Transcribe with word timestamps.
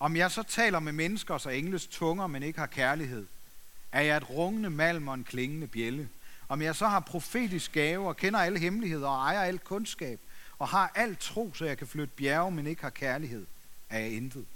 Om 0.00 0.16
jeg 0.16 0.30
så 0.30 0.42
taler 0.42 0.78
med 0.78 0.92
menneskers 0.92 1.46
og 1.46 1.56
engles 1.56 1.86
tunger, 1.86 2.26
men 2.26 2.42
ikke 2.42 2.58
har 2.58 2.66
kærlighed, 2.66 3.26
er 3.92 4.00
jeg 4.00 4.16
et 4.16 4.30
rungende 4.30 4.70
malm 4.70 5.08
og 5.08 5.14
en 5.14 5.24
klingende 5.24 5.66
bjælle. 5.66 6.08
Om 6.48 6.62
jeg 6.62 6.76
så 6.76 6.88
har 6.88 7.00
profetisk 7.00 7.72
gave 7.72 8.08
og 8.08 8.16
kender 8.16 8.40
alle 8.40 8.58
hemmeligheder 8.58 9.08
og 9.08 9.16
ejer 9.16 9.40
alt 9.40 9.64
kundskab, 9.64 10.20
og 10.58 10.68
har 10.68 10.92
alt 10.94 11.18
tro, 11.18 11.54
så 11.54 11.64
jeg 11.64 11.78
kan 11.78 11.86
flytte 11.86 12.14
bjerge, 12.16 12.50
men 12.50 12.66
ikke 12.66 12.82
har 12.82 12.90
kærlighed, 12.90 13.46
er 13.90 13.98
jeg 13.98 14.12
intet. 14.12 14.46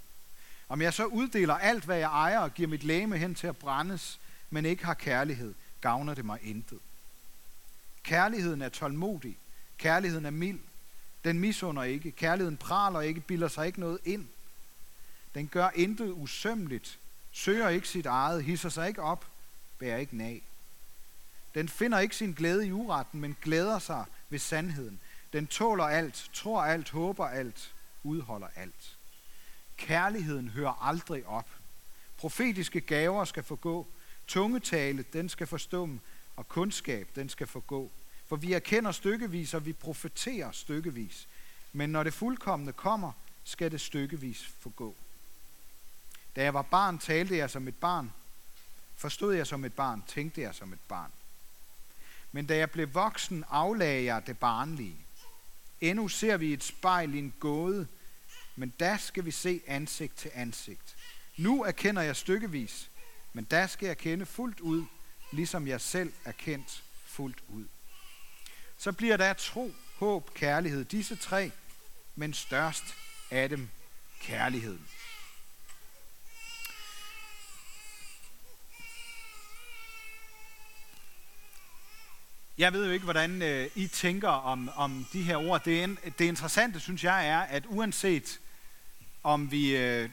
Om 0.69 0.83
jeg 0.83 0.95
så 0.95 1.05
uddeler 1.05 1.55
alt, 1.55 1.85
hvad 1.85 1.97
jeg 1.97 2.11
ejer, 2.11 2.39
og 2.39 2.55
giver 2.55 2.69
mit 2.69 2.85
læme 2.85 3.19
hen 3.19 3.35
til 3.35 3.47
at 3.47 3.57
brændes, 3.57 4.21
men 4.51 4.65
ikke 4.65 4.85
har 4.85 4.95
kærlighed, 4.95 5.55
gavner 5.81 6.15
det 6.15 6.25
mig 6.25 6.39
intet. 6.43 6.79
Kærligheden 8.03 8.63
er 8.63 8.69
tålmodig. 8.69 9.37
Kærligheden 9.79 10.27
er 10.27 10.31
mild. 10.31 10.59
Den 11.25 11.39
misunder 11.39 11.83
ikke. 11.83 12.11
Kærligheden 12.11 12.57
praler 12.57 13.01
ikke, 13.01 13.21
bilder 13.21 13.49
sig 13.49 13.67
ikke 13.67 13.81
noget 13.81 13.99
ind. 14.05 14.27
Den 15.35 15.49
gør 15.49 15.71
intet 15.75 16.11
usømmeligt, 16.11 16.99
søger 17.33 17.69
ikke 17.69 17.89
sit 17.89 18.07
eget, 18.07 18.45
hisser 18.45 18.69
sig 18.69 18.89
ikke 18.89 19.03
op, 19.03 19.27
bærer 19.79 19.99
ikke 19.99 20.17
nag. 20.17 20.43
Den 21.55 21.69
finder 21.69 21.99
ikke 21.99 22.17
sin 22.17 22.33
glæde 22.33 22.67
i 22.67 22.73
uretten, 22.73 23.21
men 23.21 23.37
glæder 23.43 23.79
sig 23.79 24.05
ved 24.29 24.39
sandheden. 24.39 25.01
Den 25.33 25.47
tåler 25.47 25.85
alt, 25.85 26.31
tror 26.33 26.63
alt, 26.63 26.91
håber 26.91 27.27
alt, 27.27 27.75
udholder 28.03 28.49
alt. 28.57 28.97
Kærligheden 29.77 30.49
hører 30.49 30.87
aldrig 30.87 31.27
op. 31.27 31.49
Profetiske 32.17 32.81
gaver 32.81 33.25
skal 33.25 33.43
forgå. 33.43 33.87
Tungetale, 34.27 35.05
den 35.13 35.29
skal 35.29 35.47
forstumme. 35.47 36.01
Og 36.37 36.49
kundskab, 36.49 37.09
den 37.15 37.29
skal 37.29 37.47
forgå. 37.47 37.91
For 38.27 38.37
vi 38.37 38.53
erkender 38.53 38.93
stykkevis, 38.93 39.55
og 39.55 39.67
vi 39.67 39.73
profeterer 39.73 40.53
stykkevis. 40.53 41.29
Men 41.73 41.91
når 41.91 42.03
det 42.03 42.15
fuldkommende 42.15 42.73
kommer, 42.73 43.13
skal 43.45 43.73
det 43.73 43.81
stykkevis 43.81 44.51
forgå. 44.61 44.97
Da 46.37 46.43
jeg 46.43 46.55
var 46.55 46.63
barn, 46.63 46.99
talte 46.99 47.37
jeg 47.37 47.51
som 47.51 47.69
et 47.69 47.77
barn. 47.77 48.13
Forstod 48.97 49.35
jeg 49.35 49.47
som 49.47 49.65
et 49.65 49.73
barn, 49.73 50.03
tænkte 50.09 50.41
jeg 50.41 50.55
som 50.55 50.73
et 50.73 50.81
barn. 50.89 51.13
Men 52.33 52.47
da 52.47 52.57
jeg 52.57 52.71
blev 52.71 52.95
voksen, 52.95 53.45
aflagde 53.49 54.05
jeg 54.05 54.27
det 54.27 54.39
barnlige. 54.39 54.97
Endnu 55.81 56.09
ser 56.09 56.37
vi 56.37 56.53
et 56.53 56.65
spejl 56.65 57.15
i 57.15 57.19
en 57.19 57.35
gåde, 57.41 57.87
men 58.57 58.71
da 58.71 58.97
skal 58.97 59.25
vi 59.25 59.31
se 59.31 59.61
ansigt 59.67 60.17
til 60.17 60.31
ansigt. 60.35 60.97
Nu 61.37 61.65
erkender 61.65 62.03
jeg 62.03 62.17
stykkevis, 62.17 62.91
men 63.33 63.45
da 63.45 63.67
skal 63.67 63.87
jeg 63.87 63.99
kende 63.99 64.27
fuldt 64.27 64.61
ud, 64.61 64.85
ligesom 65.33 65.67
jeg 65.67 65.81
selv 65.81 66.13
er 66.25 66.33
kendt 66.33 66.83
fuldt 67.05 67.39
ud. 67.49 67.65
Så 68.79 68.93
bliver 68.93 69.17
der 69.17 69.33
tro, 69.33 69.75
håb, 69.97 70.35
kærlighed, 70.35 70.85
disse 70.85 71.17
tre, 71.17 71.53
men 72.17 72.35
størst 72.35 72.85
af 73.31 73.49
dem 73.49 73.69
kærligheden. 74.21 74.87
Jeg 82.61 82.73
ved 82.73 82.87
jo 82.87 82.93
ikke, 82.93 83.05
hvordan 83.05 83.43
øh, 83.43 83.71
I 83.75 83.87
tænker 83.87 84.29
om, 84.29 84.71
om 84.77 85.07
de 85.13 85.23
her 85.23 85.37
ord. 85.37 85.65
Det, 85.65 85.83
en, 85.83 85.99
det 86.19 86.25
interessante, 86.25 86.81
synes 86.81 87.05
jeg, 87.05 87.29
er, 87.29 87.41
at 87.41 87.65
uanset 87.69 88.41
om 89.23 89.51
vi, 89.51 89.77
øh, 89.77 90.11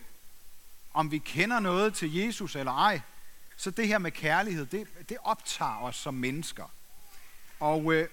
om 0.93 1.11
vi 1.11 1.17
kender 1.17 1.59
noget 1.59 1.93
til 1.93 2.15
Jesus 2.15 2.55
eller 2.55 2.71
ej, 2.71 3.01
så 3.57 3.71
det 3.71 3.87
her 3.87 3.97
med 3.97 4.11
kærlighed, 4.11 4.65
det, 4.65 4.87
det 5.09 5.17
optager 5.23 5.81
os 5.81 5.95
som 5.95 6.13
mennesker. 6.13 6.71
Og, 7.59 7.93
øh, 7.93 8.09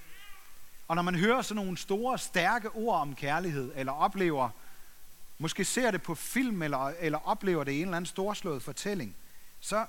og 0.89 0.97
når 0.97 1.03
man 1.03 1.15
hører 1.15 1.43
sådan 1.43 1.65
nogle 1.65 1.79
store, 1.79 2.19
stærke 2.19 2.71
ord 2.71 3.01
om 3.01 3.15
kærlighed, 3.15 3.73
eller 3.77 3.93
oplever, 3.93 4.49
måske 5.39 5.65
ser 5.65 5.91
det 5.91 6.03
på 6.03 6.15
film, 6.15 6.62
eller, 6.62 6.93
eller 7.01 7.29
oplever 7.29 7.65
det 7.65 7.73
i 7.73 7.77
en 7.77 7.83
eller 7.83 7.97
anden 7.97 8.07
storslået 8.07 8.62
fortælling, 8.62 9.17
så, 9.61 9.87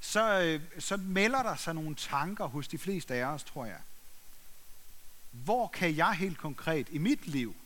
så, 0.00 0.40
øh, 0.40 0.60
så 0.78 0.96
melder 0.96 1.42
der 1.42 1.56
sig 1.56 1.74
nogle 1.74 1.94
tanker 1.94 2.46
hos 2.46 2.68
de 2.68 2.78
fleste 2.78 3.14
af 3.14 3.24
os, 3.24 3.44
tror 3.44 3.64
jeg. 3.66 3.80
Hvor 5.30 5.68
kan 5.68 5.96
jeg 5.96 6.12
helt 6.12 6.38
konkret 6.38 6.88
i 6.90 6.98
mit 6.98 7.26
liv, 7.26 7.56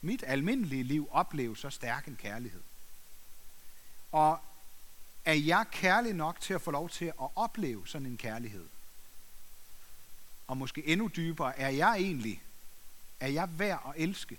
mit 0.00 0.24
almindelige 0.26 0.82
liv, 0.82 1.08
opleve 1.10 1.56
så 1.56 1.70
stærk 1.70 2.06
en 2.06 2.16
kærlighed? 2.16 2.62
Og 4.12 4.40
er 5.24 5.34
jeg 5.34 5.66
kærlig 5.72 6.14
nok 6.14 6.40
til 6.40 6.54
at 6.54 6.62
få 6.62 6.70
lov 6.70 6.88
til 6.88 7.04
at 7.04 7.28
opleve 7.36 7.88
sådan 7.88 8.06
en 8.06 8.16
kærlighed? 8.16 8.68
Og 10.46 10.56
måske 10.56 10.86
endnu 10.86 11.10
dybere, 11.16 11.58
er 11.58 11.68
jeg 11.68 11.94
egentlig, 11.96 12.42
er 13.20 13.28
jeg 13.28 13.58
værd 13.58 13.82
at 13.88 14.02
elske? 14.02 14.38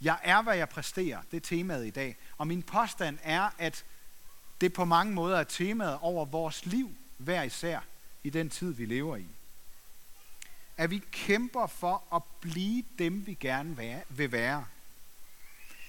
Jeg 0.00 0.18
er, 0.22 0.42
hvad 0.42 0.56
jeg 0.56 0.68
præsterer. 0.68 1.22
Det 1.30 1.36
er 1.36 1.40
temaet 1.40 1.86
i 1.86 1.90
dag. 1.90 2.16
Og 2.38 2.46
min 2.46 2.62
påstand 2.62 3.18
er, 3.22 3.50
at 3.58 3.84
det 4.60 4.72
på 4.72 4.84
mange 4.84 5.12
måder 5.12 5.38
er 5.38 5.44
temaet 5.44 5.98
over 6.00 6.24
vores 6.24 6.66
liv 6.66 6.94
hver 7.16 7.42
især 7.42 7.80
i 8.24 8.30
den 8.30 8.50
tid, 8.50 8.72
vi 8.72 8.86
lever 8.86 9.16
i. 9.16 9.26
At 10.76 10.90
vi 10.90 11.02
kæmper 11.12 11.66
for 11.66 12.02
at 12.14 12.22
blive 12.40 12.84
dem, 12.98 13.26
vi 13.26 13.34
gerne 13.34 14.02
vil 14.08 14.32
være. 14.32 14.64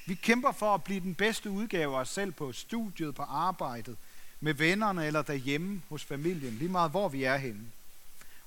Vi 0.06 0.16
kæmper 0.16 0.52
for 0.52 0.74
at 0.74 0.84
blive 0.84 1.00
den 1.00 1.16
bedste 1.16 1.50
udgave 1.50 1.96
af 1.96 2.00
os 2.00 2.10
selv 2.10 2.32
på 2.32 2.54
studiet, 2.54 3.16
på 3.16 3.22
arbejdet, 3.24 3.98
med 4.40 4.54
vennerne 4.54 5.06
eller 5.06 5.22
derhjemme 5.22 5.82
hos 5.90 6.04
familien, 6.04 6.54
lige 6.54 6.70
meget 6.70 6.92
hvor 6.92 7.10
vi 7.10 7.24
er 7.24 7.38
henne. 7.38 7.72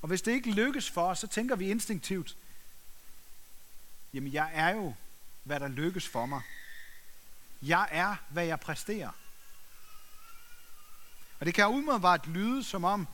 Og 0.02 0.08
hvis 0.08 0.22
det 0.22 0.32
ikke 0.32 0.50
lykkes 0.50 0.90
for 0.90 1.02
os, 1.02 1.18
så 1.18 1.26
tænker 1.26 1.56
vi 1.56 1.70
instinktivt, 1.70 2.36
jamen 4.14 4.32
jeg 4.32 4.50
er 4.54 4.70
jo 4.70 4.94
hvad 5.42 5.60
der 5.60 5.68
lykkes 5.68 6.08
for 6.08 6.26
mig. 6.26 6.40
Jeg 7.62 7.88
er, 7.90 8.16
hvad 8.28 8.44
jeg 8.44 8.60
præsterer. 8.60 9.10
Og 11.40 11.46
det 11.46 11.54
kan 11.54 11.66
umiddelbart 11.66 12.26
lyde 12.26 12.64
som 12.64 12.84
om, 12.84 13.08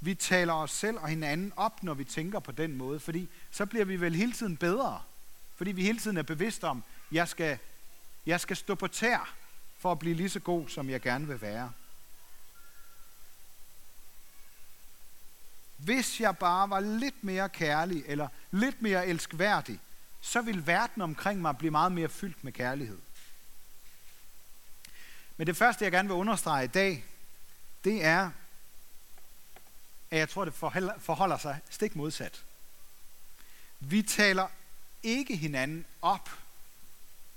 vi 0.00 0.14
taler 0.14 0.52
os 0.52 0.70
selv 0.70 0.98
og 0.98 1.08
hinanden 1.08 1.52
op, 1.56 1.82
når 1.82 1.94
vi 1.94 2.04
tænker 2.04 2.38
på 2.38 2.52
den 2.52 2.76
måde, 2.76 3.00
fordi 3.00 3.28
så 3.50 3.66
bliver 3.66 3.84
vi 3.84 4.00
vel 4.00 4.14
hele 4.14 4.32
tiden 4.32 4.56
bedre. 4.56 5.02
Fordi 5.56 5.72
vi 5.72 5.82
hele 5.82 5.98
tiden 5.98 6.16
er 6.16 6.22
bevidste 6.22 6.64
om, 6.64 6.84
jeg 7.12 7.28
skal, 7.28 7.58
jeg 8.26 8.40
skal 8.40 8.56
stå 8.56 8.74
på 8.74 8.86
tær 8.88 9.34
for 9.78 9.92
at 9.92 9.98
blive 9.98 10.14
lige 10.14 10.30
så 10.30 10.40
god, 10.40 10.68
som 10.68 10.90
jeg 10.90 11.00
gerne 11.00 11.26
vil 11.26 11.40
være. 11.40 11.72
Hvis 15.76 16.20
jeg 16.20 16.38
bare 16.38 16.70
var 16.70 16.80
lidt 16.80 17.24
mere 17.24 17.48
kærlig, 17.48 18.04
eller 18.06 18.28
lidt 18.50 18.82
mere 18.82 19.06
elskværdig, 19.06 19.80
så 20.20 20.40
vil 20.40 20.66
verden 20.66 21.02
omkring 21.02 21.40
mig 21.40 21.58
blive 21.58 21.70
meget 21.70 21.92
mere 21.92 22.08
fyldt 22.08 22.44
med 22.44 22.52
kærlighed. 22.52 22.98
Men 25.36 25.46
det 25.46 25.56
første, 25.56 25.84
jeg 25.84 25.92
gerne 25.92 26.08
vil 26.08 26.16
understrege 26.16 26.64
i 26.64 26.68
dag, 26.68 27.04
det 27.84 28.04
er, 28.04 28.30
at 30.10 30.18
jeg 30.18 30.28
tror, 30.28 30.44
det 30.44 30.54
forholder 30.98 31.38
sig 31.38 31.60
stik 31.70 31.96
modsat. 31.96 32.44
Vi 33.80 34.02
taler 34.02 34.48
ikke 35.02 35.36
hinanden 35.36 35.86
op 36.02 36.30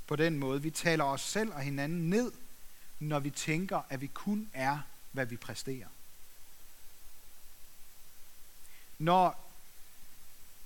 på 0.08 0.16
den 0.16 0.40
måde. 0.40 0.62
Vi 0.62 0.72
taler 0.72 1.04
os 1.04 1.22
selv 1.22 1.54
og 1.54 1.62
hinanden 1.62 2.10
ned, 2.10 2.32
når 3.00 3.20
vi 3.20 3.30
tænker, 3.30 3.82
at 3.90 4.02
vi 4.02 4.08
kun 4.08 4.50
er, 4.54 4.80
hvad 5.12 5.26
vi 5.26 5.38
præsterer. 5.38 5.88
Når 8.98 9.43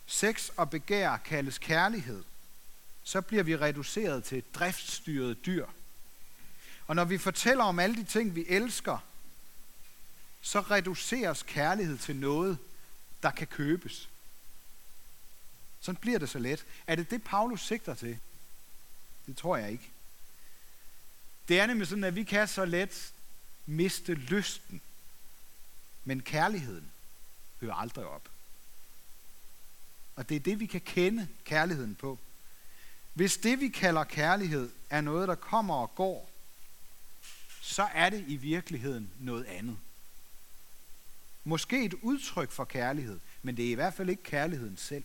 sex 0.07 0.49
og 0.57 0.69
begær 0.69 1.17
kaldes 1.17 1.57
kærlighed, 1.57 2.23
så 3.03 3.21
bliver 3.21 3.43
vi 3.43 3.57
reduceret 3.57 4.23
til 4.23 4.37
et 4.37 4.55
driftsstyret 4.55 5.45
dyr. 5.45 5.65
Og 6.87 6.95
når 6.95 7.05
vi 7.05 7.17
fortæller 7.17 7.63
om 7.63 7.79
alle 7.79 7.95
de 7.95 8.03
ting, 8.03 8.35
vi 8.35 8.45
elsker, 8.47 8.97
så 10.41 10.59
reduceres 10.59 11.43
kærlighed 11.43 11.97
til 11.97 12.15
noget, 12.15 12.57
der 13.23 13.31
kan 13.31 13.47
købes. 13.47 14.09
Sådan 15.79 16.01
bliver 16.01 16.19
det 16.19 16.29
så 16.29 16.39
let. 16.39 16.65
Er 16.87 16.95
det 16.95 17.09
det, 17.11 17.23
Paulus 17.23 17.67
sigter 17.67 17.95
til? 17.95 18.19
Det 19.25 19.37
tror 19.37 19.57
jeg 19.57 19.71
ikke. 19.71 19.89
Det 21.47 21.59
er 21.59 21.65
nemlig 21.65 21.87
sådan, 21.87 22.03
at 22.03 22.15
vi 22.15 22.23
kan 22.23 22.47
så 22.47 22.65
let 22.65 23.13
miste 23.65 24.13
lysten. 24.13 24.81
Men 26.03 26.21
kærligheden 26.21 26.91
hører 27.61 27.73
aldrig 27.73 28.05
op. 28.05 28.29
Og 30.17 30.29
det 30.29 30.35
er 30.35 30.39
det, 30.39 30.59
vi 30.59 30.65
kan 30.65 30.81
kende 30.81 31.27
kærligheden 31.45 31.95
på. 31.95 32.19
Hvis 33.13 33.37
det, 33.37 33.59
vi 33.59 33.69
kalder 33.69 34.03
kærlighed, 34.03 34.69
er 34.89 35.01
noget, 35.01 35.27
der 35.27 35.35
kommer 35.35 35.75
og 35.75 35.95
går, 35.95 36.29
så 37.61 37.83
er 37.93 38.09
det 38.09 38.25
i 38.27 38.35
virkeligheden 38.35 39.11
noget 39.19 39.45
andet. 39.45 39.77
Måske 41.43 41.85
et 41.85 41.93
udtryk 41.93 42.51
for 42.51 42.65
kærlighed, 42.65 43.19
men 43.41 43.57
det 43.57 43.65
er 43.65 43.71
i 43.71 43.73
hvert 43.73 43.93
fald 43.93 44.09
ikke 44.09 44.23
kærligheden 44.23 44.77
selv. 44.77 45.03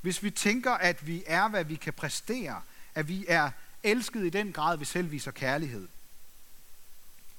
Hvis 0.00 0.22
vi 0.22 0.30
tænker, 0.30 0.72
at 0.72 1.06
vi 1.06 1.22
er, 1.26 1.48
hvad 1.48 1.64
vi 1.64 1.76
kan 1.76 1.92
præstere, 1.92 2.62
at 2.94 3.08
vi 3.08 3.24
er 3.28 3.50
elsket 3.82 4.26
i 4.26 4.30
den 4.30 4.52
grad, 4.52 4.76
vi 4.76 4.84
selv 4.84 5.10
viser 5.10 5.30
kærlighed, 5.30 5.88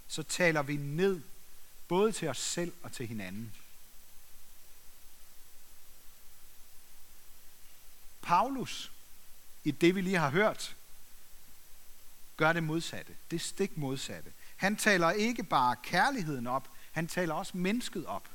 så 0.07 0.23
taler 0.23 0.61
vi 0.61 0.77
ned 0.77 1.21
både 1.87 2.11
til 2.11 2.27
os 2.27 2.39
selv 2.39 2.73
og 2.83 2.91
til 2.91 3.07
hinanden. 3.07 3.53
Paulus, 8.23 8.91
i 9.63 9.71
det 9.71 9.95
vi 9.95 10.01
lige 10.01 10.17
har 10.17 10.29
hørt, 10.29 10.75
gør 12.37 12.53
det 12.53 12.63
modsatte. 12.63 13.15
Det 13.31 13.41
stik 13.41 13.77
modsatte. 13.77 14.31
Han 14.55 14.75
taler 14.75 15.11
ikke 15.11 15.43
bare 15.43 15.75
kærligheden 15.83 16.47
op, 16.47 16.69
han 16.91 17.07
taler 17.07 17.33
også 17.33 17.57
mennesket 17.57 18.05
op. 18.05 18.29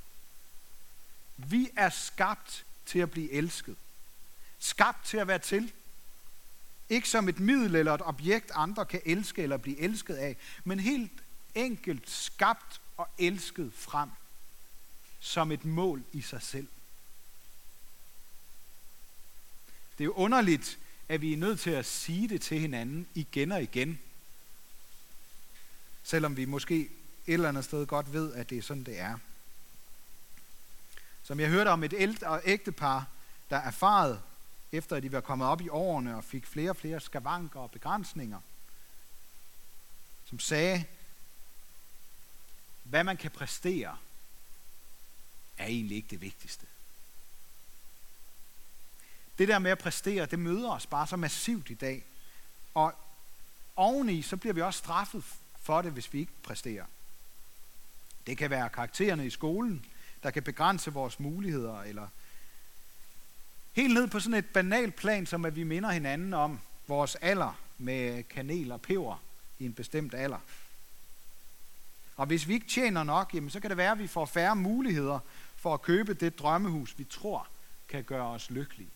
Vi 1.37 1.71
er 1.77 1.91
skabt 1.91 2.65
til 2.87 2.99
at 2.99 3.11
blive 3.11 3.33
elsket. 3.33 3.77
Skabt 4.59 5.07
til 5.07 5.17
at 5.17 5.27
være 5.27 5.39
til. 5.39 5.73
Ikke 6.89 7.09
som 7.09 7.29
et 7.29 7.41
middel 7.41 7.75
eller 7.75 7.95
et 7.95 8.03
objekt, 8.03 8.51
andre 8.55 8.87
kan 8.87 9.01
elske 9.05 9.43
eller 9.43 9.57
blive 9.57 9.79
elsket 9.79 10.15
af, 10.15 10.37
men 10.65 10.81
helt 10.81 11.23
enkelt 11.55 12.11
skabt 12.11 12.81
og 12.97 13.09
elsket 13.19 13.73
frem 13.75 14.11
som 15.21 15.53
et 15.53 15.65
mål 15.65 16.05
i 16.13 16.21
sig 16.21 16.43
selv. 16.43 16.69
Det 19.99 20.05
er 20.05 20.07
jo 20.07 20.13
underligt, 20.13 20.79
at 21.09 21.21
vi 21.21 21.33
er 21.33 21.37
nødt 21.37 21.61
til 21.61 21.71
at 21.71 21.87
sige 21.87 22.29
det 22.29 22.43
til 22.43 22.61
hinanden 22.61 23.09
igen 23.15 23.53
og 23.53 23.63
igen. 23.63 24.01
Selvom 26.03 26.37
vi 26.37 26.45
måske 26.45 26.81
et 26.81 26.91
eller 27.27 27.49
andet 27.49 27.65
sted 27.65 27.87
godt 27.87 28.13
ved, 28.13 28.35
at 28.35 28.51
det 28.51 28.59
er 28.59 28.63
sådan, 28.63 28.85
det 28.85 28.99
er. 28.99 29.19
Som 31.23 31.41
jeg 31.41 31.49
hørte 31.49 31.69
om 31.69 31.85
et 31.85 31.95
ældre 31.97 32.41
ægtepar, 32.45 33.07
der 33.51 33.57
erfarede, 33.57 34.23
efter 34.73 34.97
at 34.97 35.03
de 35.03 35.13
var 35.13 35.21
kommet 35.21 35.49
op 35.49 35.61
i 35.61 35.69
årene 35.69 36.17
og 36.17 36.25
fik 36.25 36.47
flere 36.47 36.71
og 36.71 36.77
flere 36.77 37.01
skavanker 37.01 37.61
og 37.61 37.71
begrænsninger, 37.71 38.41
som 40.25 40.39
sagde, 40.39 40.85
hvad 42.83 43.05
man 43.05 43.17
kan 43.17 43.31
præstere, 43.31 43.97
er 45.59 45.67
egentlig 45.67 45.97
ikke 45.97 46.09
det 46.11 46.21
vigtigste. 46.21 46.67
Det 49.39 49.49
der 49.49 49.59
med 49.59 49.71
at 49.71 49.79
præstere, 49.79 50.27
det 50.27 50.39
møder 50.39 50.71
os 50.71 50.87
bare 50.87 51.07
så 51.07 51.17
massivt 51.17 51.71
i 51.71 51.75
dag. 51.75 52.05
Og 52.75 52.95
oveni, 53.77 54.23
så 54.23 54.37
bliver 54.37 54.55
vi 54.55 54.61
også 54.61 54.79
straffet 54.79 55.25
for 55.63 55.83
det, 55.83 55.93
hvis 55.93 56.13
vi 56.13 56.19
ikke 56.21 56.33
præsterer. 56.43 56.85
Det 58.27 58.39
kan 58.39 58.51
være 58.51 58.69
karaktererne 58.69 59.27
i 59.27 59.31
skolen, 59.31 59.85
der 60.23 60.31
kan 60.31 60.43
begrænse 60.43 60.93
vores 60.93 61.21
muligheder, 61.21 61.83
eller 61.83 62.09
helt 63.73 63.95
ned 63.95 64.09
på 64.09 64.21
sådan 64.21 64.39
et 64.39 64.47
banalt 64.47 64.95
plan, 64.95 65.27
som 65.27 65.45
at 65.45 65.57
vi 65.57 65.63
minder 65.63 65.91
hinanden 65.91 66.35
om 66.35 66.61
vores 66.87 67.15
alder 67.15 67.59
med 67.79 68.23
kanel 68.23 68.73
og 68.73 68.81
peber 68.81 69.23
i 69.59 69.65
en 69.65 69.73
bestemt 69.73 70.15
alder. 70.15 70.39
Og 72.17 72.27
hvis 72.27 72.49
vi 72.49 72.55
ikke 72.55 72.69
tjener 72.69 73.03
nok, 73.03 73.35
jamen, 73.35 73.51
så 73.51 73.61
kan 73.61 73.71
det 73.71 73.77
være, 73.77 73.93
at 73.93 73.99
vi 73.99 74.07
får 74.07 74.27
færre 74.27 74.57
muligheder 74.57 75.19
for 75.57 75.75
at 75.75 75.83
købe 75.83 76.15
det 76.15 76.39
drømmehus, 76.39 76.99
vi 76.99 77.05
tror 77.05 77.49
kan 77.89 78.05
gøre 78.05 78.27
os 78.27 78.51
lykkelige. 78.51 78.91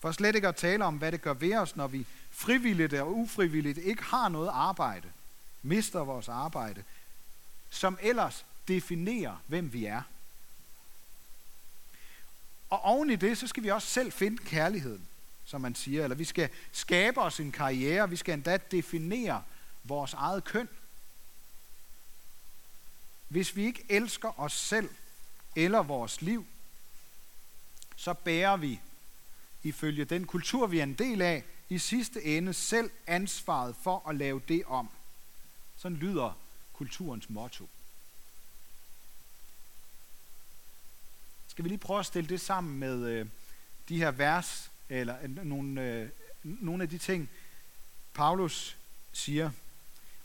For 0.00 0.12
slet 0.12 0.34
ikke 0.34 0.48
at 0.48 0.56
tale 0.56 0.84
om, 0.84 0.96
hvad 0.96 1.12
det 1.12 1.22
gør 1.22 1.32
ved 1.32 1.56
os, 1.56 1.76
når 1.76 1.86
vi 1.86 2.06
frivilligt 2.30 2.94
og 2.94 3.16
ufrivilligt 3.16 3.78
ikke 3.78 4.02
har 4.02 4.28
noget 4.28 4.50
arbejde, 4.52 5.12
mister 5.62 6.00
vores 6.00 6.28
arbejde, 6.28 6.84
som 7.70 7.98
ellers 8.02 8.44
definerer, 8.68 9.36
hvem 9.46 9.72
vi 9.72 9.84
er. 9.84 10.02
Og 12.70 12.80
oven 12.80 13.10
i 13.10 13.16
det, 13.16 13.38
så 13.38 13.46
skal 13.46 13.62
vi 13.62 13.68
også 13.68 13.88
selv 13.88 14.12
finde 14.12 14.38
kærligheden, 14.44 15.08
som 15.44 15.60
man 15.60 15.74
siger. 15.74 16.04
Eller 16.04 16.16
vi 16.16 16.24
skal 16.24 16.48
skabe 16.72 17.20
os 17.20 17.40
en 17.40 17.52
karriere, 17.52 18.10
vi 18.10 18.16
skal 18.16 18.34
endda 18.34 18.56
definere 18.56 19.42
vores 19.84 20.12
eget 20.12 20.44
køn. 20.44 20.68
Hvis 23.28 23.56
vi 23.56 23.64
ikke 23.64 23.84
elsker 23.88 24.40
os 24.40 24.52
selv 24.52 24.90
eller 25.56 25.82
vores 25.82 26.22
liv, 26.22 26.46
så 27.96 28.14
bærer 28.14 28.56
vi 28.56 28.80
ifølge 29.62 30.04
den 30.04 30.26
kultur, 30.26 30.66
vi 30.66 30.78
er 30.78 30.82
en 30.82 30.94
del 30.94 31.22
af, 31.22 31.44
i 31.68 31.78
sidste 31.78 32.24
ende 32.24 32.54
selv 32.54 32.90
ansvaret 33.06 33.76
for 33.82 34.08
at 34.08 34.16
lave 34.16 34.42
det 34.48 34.64
om. 34.64 34.88
Sådan 35.76 35.98
lyder 35.98 36.38
kulturens 36.72 37.30
motto. 37.30 37.68
Skal 41.48 41.64
vi 41.64 41.68
lige 41.68 41.78
prøve 41.78 42.00
at 42.00 42.06
stille 42.06 42.28
det 42.28 42.40
sammen 42.40 42.78
med 42.78 43.06
øh, 43.06 43.26
de 43.88 43.96
her 43.96 44.10
vers, 44.10 44.70
eller 44.88 45.16
øh, 45.22 45.46
nogle, 45.46 45.82
øh, 45.82 46.08
nogle 46.42 46.82
af 46.82 46.88
de 46.88 46.98
ting, 46.98 47.30
Paulus 48.14 48.76
siger. 49.12 49.50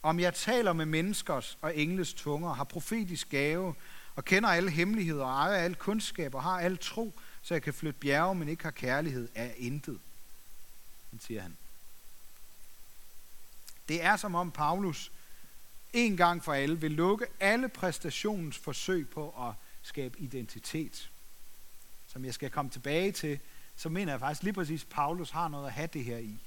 Om 0.04 0.20
jeg 0.20 0.34
taler 0.34 0.74
med 0.74 0.86
menneskers 0.86 1.58
og 1.62 1.78
engles 1.78 2.14
tunger, 2.14 2.54
har 2.54 2.64
profetisk 2.64 3.30
gave, 3.30 3.76
og 4.16 4.26
kender 4.26 4.50
alle 4.50 4.72
hemmeligheder, 4.72 5.26
og 5.26 5.32
ejer 5.32 5.64
al 5.64 5.76
kundskab, 5.76 6.36
og 6.36 6.44
har 6.44 6.60
al 6.60 6.78
tro, 6.78 7.20
så 7.42 7.54
jeg 7.54 7.62
kan 7.62 7.74
flytte 7.74 8.00
bjerge, 8.00 8.36
men 8.36 8.50
ikke 8.50 8.64
har 8.64 8.72
kærlighed, 8.72 9.30
er 9.36 9.52
intet. 9.58 10.00
Siger 11.20 11.42
han. 11.42 11.58
Det 13.88 14.04
er 14.04 14.16
som 14.16 14.36
om 14.36 14.52
Paulus 14.52 15.12
en 15.94 16.18
gang 16.18 16.44
for 16.44 16.54
alle 16.54 16.80
vil 16.80 16.92
lukke 16.92 17.26
alle 17.40 17.70
præstationens 17.70 18.58
forsøg 18.58 19.10
på 19.10 19.48
at 19.48 19.54
skabe 19.82 20.20
identitet. 20.20 21.10
Som 22.08 22.26
jeg 22.26 22.34
skal 22.34 22.50
komme 22.50 22.72
tilbage 22.72 23.12
til, 23.12 23.40
så 23.76 23.90
mener 23.90 24.14
jeg 24.14 24.20
faktisk 24.20 24.44
lige 24.44 24.54
præcis, 24.54 24.82
at 24.84 24.90
Paulus 24.90 25.30
har 25.30 25.48
noget 25.48 25.66
at 25.68 25.74
have 25.74 25.90
det 25.94 26.04
her 26.04 26.18
i. 26.18 26.40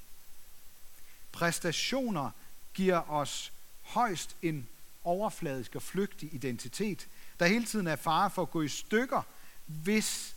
Præstationer 1.31 2.31
giver 2.73 3.09
os 3.09 3.53
højst 3.81 4.35
en 4.41 4.67
overfladisk 5.03 5.75
og 5.75 5.81
flygtig 5.81 6.33
identitet, 6.33 7.07
der 7.39 7.47
hele 7.47 7.65
tiden 7.65 7.87
er 7.87 7.95
fare 7.95 8.29
for 8.29 8.41
at 8.41 8.51
gå 8.51 8.61
i 8.61 8.67
stykker, 8.67 9.21
hvis 9.65 10.35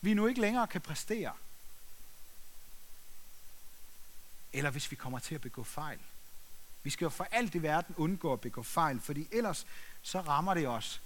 vi 0.00 0.14
nu 0.14 0.26
ikke 0.26 0.40
længere 0.40 0.66
kan 0.66 0.80
præstere. 0.80 1.32
Eller 4.52 4.70
hvis 4.70 4.90
vi 4.90 4.96
kommer 4.96 5.18
til 5.18 5.34
at 5.34 5.40
begå 5.40 5.64
fejl. 5.64 5.98
Vi 6.82 6.90
skal 6.90 7.04
jo 7.04 7.08
for 7.08 7.28
alt 7.30 7.54
i 7.54 7.62
verden 7.62 7.94
undgå 7.98 8.32
at 8.32 8.40
begå 8.40 8.62
fejl, 8.62 9.00
fordi 9.00 9.28
ellers 9.32 9.66
så 10.02 10.20
rammer 10.20 10.54
det 10.54 10.68
os 10.68 11.00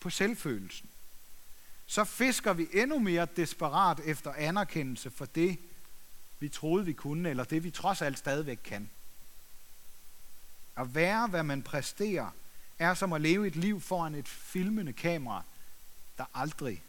på 0.00 0.10
selvfølelsen. 0.10 0.90
Så 1.86 2.04
fisker 2.04 2.52
vi 2.52 2.68
endnu 2.72 2.98
mere 2.98 3.26
desperat 3.36 4.00
efter 4.00 4.32
anerkendelse 4.32 5.10
for 5.10 5.24
det, 5.24 5.58
vi 6.38 6.48
troede, 6.48 6.84
vi 6.84 6.92
kunne, 6.92 7.30
eller 7.30 7.44
det, 7.44 7.64
vi 7.64 7.70
trods 7.70 8.02
alt 8.02 8.18
stadigvæk 8.18 8.58
kan. 8.64 8.90
At 10.76 10.94
være, 10.94 11.26
hvad 11.26 11.42
man 11.42 11.62
præsterer, 11.62 12.30
er 12.78 12.94
som 12.94 13.12
at 13.12 13.20
leve 13.20 13.46
et 13.46 13.56
liv 13.56 13.80
foran 13.80 14.14
et 14.14 14.28
filmende 14.28 14.92
kamera, 14.92 15.42
der 16.18 16.24
aldrig 16.34 16.82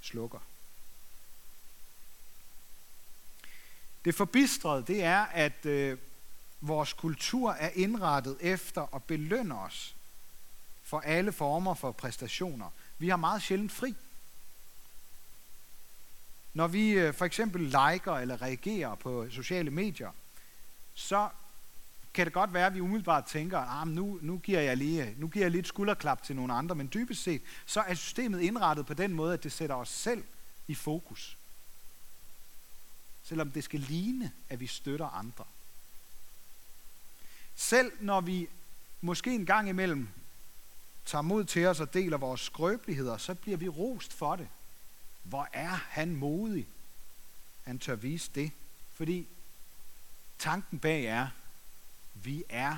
slukker. 0.00 0.38
Det 4.04 4.14
forbistrede, 4.14 4.84
det 4.86 5.02
er, 5.02 5.20
at 5.22 5.66
øh, 5.66 5.98
vores 6.60 6.92
kultur 6.92 7.50
er 7.50 7.70
indrettet 7.74 8.36
efter 8.40 8.94
at 8.94 9.04
belønne 9.04 9.58
os 9.58 9.96
for 10.82 11.00
alle 11.00 11.32
former 11.32 11.74
for 11.74 11.92
præstationer. 11.92 12.70
Vi 12.98 13.08
har 13.08 13.16
meget 13.16 13.42
sjældent 13.42 13.72
fri. 13.72 13.94
Når 16.54 16.66
vi 16.66 16.90
øh, 16.90 17.14
for 17.14 17.24
eksempel 17.24 17.60
liker 17.62 18.12
eller 18.12 18.42
reagerer 18.42 18.94
på 18.94 19.30
sociale 19.30 19.70
medier, 19.70 20.10
så 20.94 21.28
kan 22.14 22.26
det 22.26 22.32
godt 22.32 22.54
være, 22.54 22.66
at 22.66 22.74
vi 22.74 22.80
umiddelbart 22.80 23.24
tænker, 23.24 23.58
ah, 23.58 23.88
nu, 23.88 24.18
nu, 24.22 24.38
giver 24.38 24.60
jeg 24.60 24.76
lige, 24.76 25.14
nu 25.16 25.28
giver 25.28 25.44
jeg 25.44 25.50
lige 25.50 25.60
et 25.60 25.66
skulderklap 25.66 26.22
til 26.22 26.36
nogle 26.36 26.52
andre, 26.52 26.74
men 26.74 26.90
dybest 26.94 27.22
set, 27.22 27.42
så 27.66 27.80
er 27.80 27.94
systemet 27.94 28.40
indrettet 28.40 28.86
på 28.86 28.94
den 28.94 29.12
måde, 29.12 29.34
at 29.34 29.42
det 29.42 29.52
sætter 29.52 29.76
os 29.76 29.88
selv 29.88 30.24
i 30.68 30.74
fokus. 30.74 31.36
Selvom 33.22 33.50
det 33.50 33.64
skal 33.64 33.80
ligne, 33.80 34.32
at 34.48 34.60
vi 34.60 34.66
støtter 34.66 35.06
andre. 35.06 35.44
Selv 37.56 37.92
når 38.00 38.20
vi 38.20 38.48
måske 39.00 39.34
en 39.34 39.46
gang 39.46 39.68
imellem 39.68 40.08
tager 41.06 41.22
mod 41.22 41.44
til 41.44 41.66
os 41.66 41.80
og 41.80 41.94
deler 41.94 42.16
vores 42.16 42.40
skrøbeligheder, 42.40 43.16
så 43.16 43.34
bliver 43.34 43.56
vi 43.56 43.68
rost 43.68 44.12
for 44.12 44.36
det. 44.36 44.48
Hvor 45.22 45.48
er 45.52 45.68
han 45.88 46.16
modig? 46.16 46.66
Han 47.64 47.78
tør 47.78 47.94
vise 47.94 48.30
det. 48.34 48.52
Fordi 48.94 49.28
tanken 50.38 50.78
bag 50.78 51.04
er, 51.04 51.28
vi 52.22 52.44
er, 52.48 52.76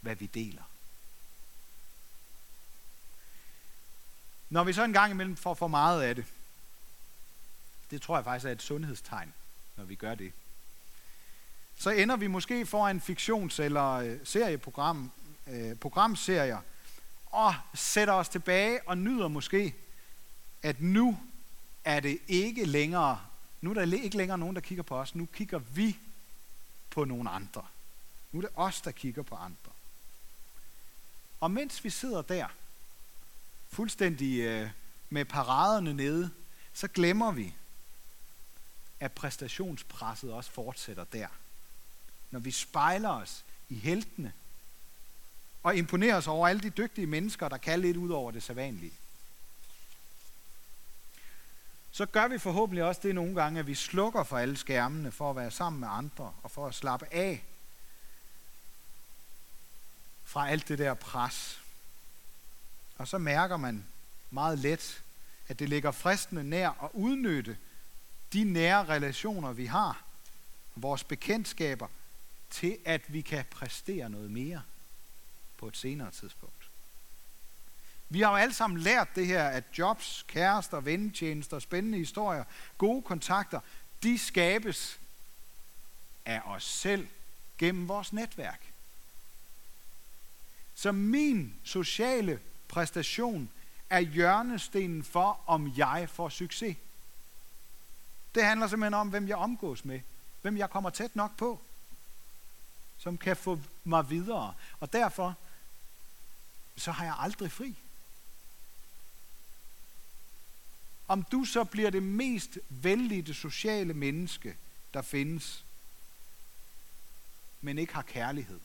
hvad 0.00 0.16
vi 0.16 0.26
deler. 0.26 0.62
Når 4.50 4.64
vi 4.64 4.72
så 4.72 4.84
en 4.84 4.92
gang 4.92 5.10
imellem 5.10 5.36
får 5.36 5.54
for 5.54 5.68
meget 5.68 6.02
af 6.02 6.14
det, 6.14 6.24
det 7.90 8.02
tror 8.02 8.16
jeg 8.16 8.24
faktisk 8.24 8.46
er 8.46 8.52
et 8.52 8.62
sundhedstegn, 8.62 9.34
når 9.76 9.84
vi 9.84 9.94
gør 9.94 10.14
det. 10.14 10.32
Så 11.76 11.90
ender 11.90 12.16
vi 12.16 12.26
måske 12.26 12.66
foran 12.66 12.96
en 12.96 13.02
fiktions- 13.02 13.62
eller 13.62 13.90
øh, 13.90 14.18
serieprogram, 14.24 15.10
eh, 15.46 15.76
programserier, 15.76 16.60
og 17.26 17.54
sætter 17.74 18.12
os 18.12 18.28
tilbage 18.28 18.88
og 18.88 18.98
nyder 18.98 19.28
måske, 19.28 19.74
at 20.62 20.80
nu 20.80 21.18
er 21.84 22.00
det 22.00 22.18
ikke 22.28 22.64
længere, 22.64 23.20
nu 23.60 23.70
er 23.70 23.74
der 23.74 24.02
ikke 24.02 24.16
længere 24.16 24.38
nogen, 24.38 24.54
der 24.54 24.62
kigger 24.62 24.82
på 24.82 24.96
os, 24.96 25.14
nu 25.14 25.26
kigger 25.26 25.58
vi 25.58 25.98
på 26.90 27.04
nogle 27.04 27.30
andre. 27.30 27.66
Nu 28.32 28.38
er 28.38 28.42
det 28.42 28.50
os, 28.54 28.80
der 28.80 28.90
kigger 28.90 29.22
på 29.22 29.34
andre. 29.34 29.72
Og 31.40 31.50
mens 31.50 31.84
vi 31.84 31.90
sidder 31.90 32.22
der, 32.22 32.46
fuldstændig 33.68 34.40
øh, 34.40 34.70
med 35.10 35.24
paraderne 35.24 35.94
nede, 35.94 36.30
så 36.72 36.88
glemmer 36.88 37.32
vi, 37.32 37.54
at 39.00 39.12
præstationspresset 39.12 40.32
også 40.32 40.50
fortsætter 40.50 41.04
der. 41.04 41.28
Når 42.30 42.40
vi 42.40 42.50
spejler 42.50 43.10
os 43.10 43.44
i 43.68 43.74
heltene, 43.74 44.32
og 45.62 45.76
imponerer 45.76 46.16
os 46.16 46.26
over 46.26 46.48
alle 46.48 46.62
de 46.62 46.70
dygtige 46.70 47.06
mennesker, 47.06 47.48
der 47.48 47.56
kan 47.56 47.80
lidt 47.80 47.96
ud 47.96 48.10
over 48.10 48.30
det 48.30 48.42
sædvanlige. 48.42 48.92
Så 51.90 52.06
gør 52.06 52.28
vi 52.28 52.38
forhåbentlig 52.38 52.84
også 52.84 53.00
det 53.04 53.14
nogle 53.14 53.34
gange, 53.34 53.60
at 53.60 53.66
vi 53.66 53.74
slukker 53.74 54.24
for 54.24 54.38
alle 54.38 54.56
skærmene 54.56 55.12
for 55.12 55.30
at 55.30 55.36
være 55.36 55.50
sammen 55.50 55.80
med 55.80 55.88
andre 55.90 56.34
og 56.42 56.50
for 56.50 56.66
at 56.66 56.74
slappe 56.74 57.06
af 57.14 57.44
fra 60.30 60.48
alt 60.48 60.68
det 60.68 60.78
der 60.78 60.94
pres. 60.94 61.60
Og 62.96 63.08
så 63.08 63.18
mærker 63.18 63.56
man 63.56 63.86
meget 64.30 64.58
let, 64.58 65.02
at 65.48 65.58
det 65.58 65.68
ligger 65.68 65.90
fristende 65.90 66.44
nær 66.44 66.84
at 66.84 66.90
udnytte 66.92 67.56
de 68.32 68.44
nære 68.44 68.84
relationer, 68.84 69.52
vi 69.52 69.66
har, 69.66 70.04
vores 70.76 71.04
bekendtskaber, 71.04 71.88
til 72.50 72.78
at 72.84 73.12
vi 73.12 73.20
kan 73.20 73.44
præstere 73.50 74.10
noget 74.10 74.30
mere 74.30 74.62
på 75.56 75.68
et 75.68 75.76
senere 75.76 76.10
tidspunkt. 76.10 76.70
Vi 78.08 78.20
har 78.20 78.30
jo 78.30 78.36
alle 78.36 78.54
sammen 78.54 78.80
lært 78.80 79.08
det 79.14 79.26
her, 79.26 79.48
at 79.48 79.64
jobs, 79.78 80.24
kærester, 80.28 80.80
vennetjenester, 80.80 81.58
spændende 81.58 81.98
historier, 81.98 82.44
gode 82.78 83.02
kontakter, 83.02 83.60
de 84.02 84.18
skabes 84.18 85.00
af 86.24 86.40
os 86.44 86.64
selv 86.64 87.08
gennem 87.58 87.88
vores 87.88 88.12
netværk. 88.12 88.69
Så 90.80 90.92
min 90.92 91.54
sociale 91.64 92.40
præstation 92.68 93.50
er 93.90 93.98
hjørnestenen 93.98 95.04
for, 95.04 95.40
om 95.46 95.72
jeg 95.76 96.08
får 96.12 96.28
succes. 96.28 96.76
Det 98.34 98.44
handler 98.44 98.66
simpelthen 98.66 98.94
om, 98.94 99.08
hvem 99.08 99.28
jeg 99.28 99.36
omgås 99.36 99.84
med, 99.84 100.00
hvem 100.42 100.56
jeg 100.56 100.70
kommer 100.70 100.90
tæt 100.90 101.16
nok 101.16 101.36
på, 101.36 101.60
som 102.98 103.18
kan 103.18 103.36
få 103.36 103.60
mig 103.84 104.10
videre. 104.10 104.54
Og 104.80 104.92
derfor 104.92 105.34
så 106.76 106.92
har 106.92 107.04
jeg 107.04 107.14
aldrig 107.18 107.52
fri. 107.52 107.76
Om 111.08 111.22
du 111.22 111.44
så 111.44 111.64
bliver 111.64 111.90
det 111.90 112.02
mest 112.02 112.58
vellidte 112.68 113.34
sociale 113.34 113.94
menneske, 113.94 114.56
der 114.94 115.02
findes, 115.02 115.64
men 117.60 117.78
ikke 117.78 117.94
har 117.94 118.02
kærlighed, 118.02 118.60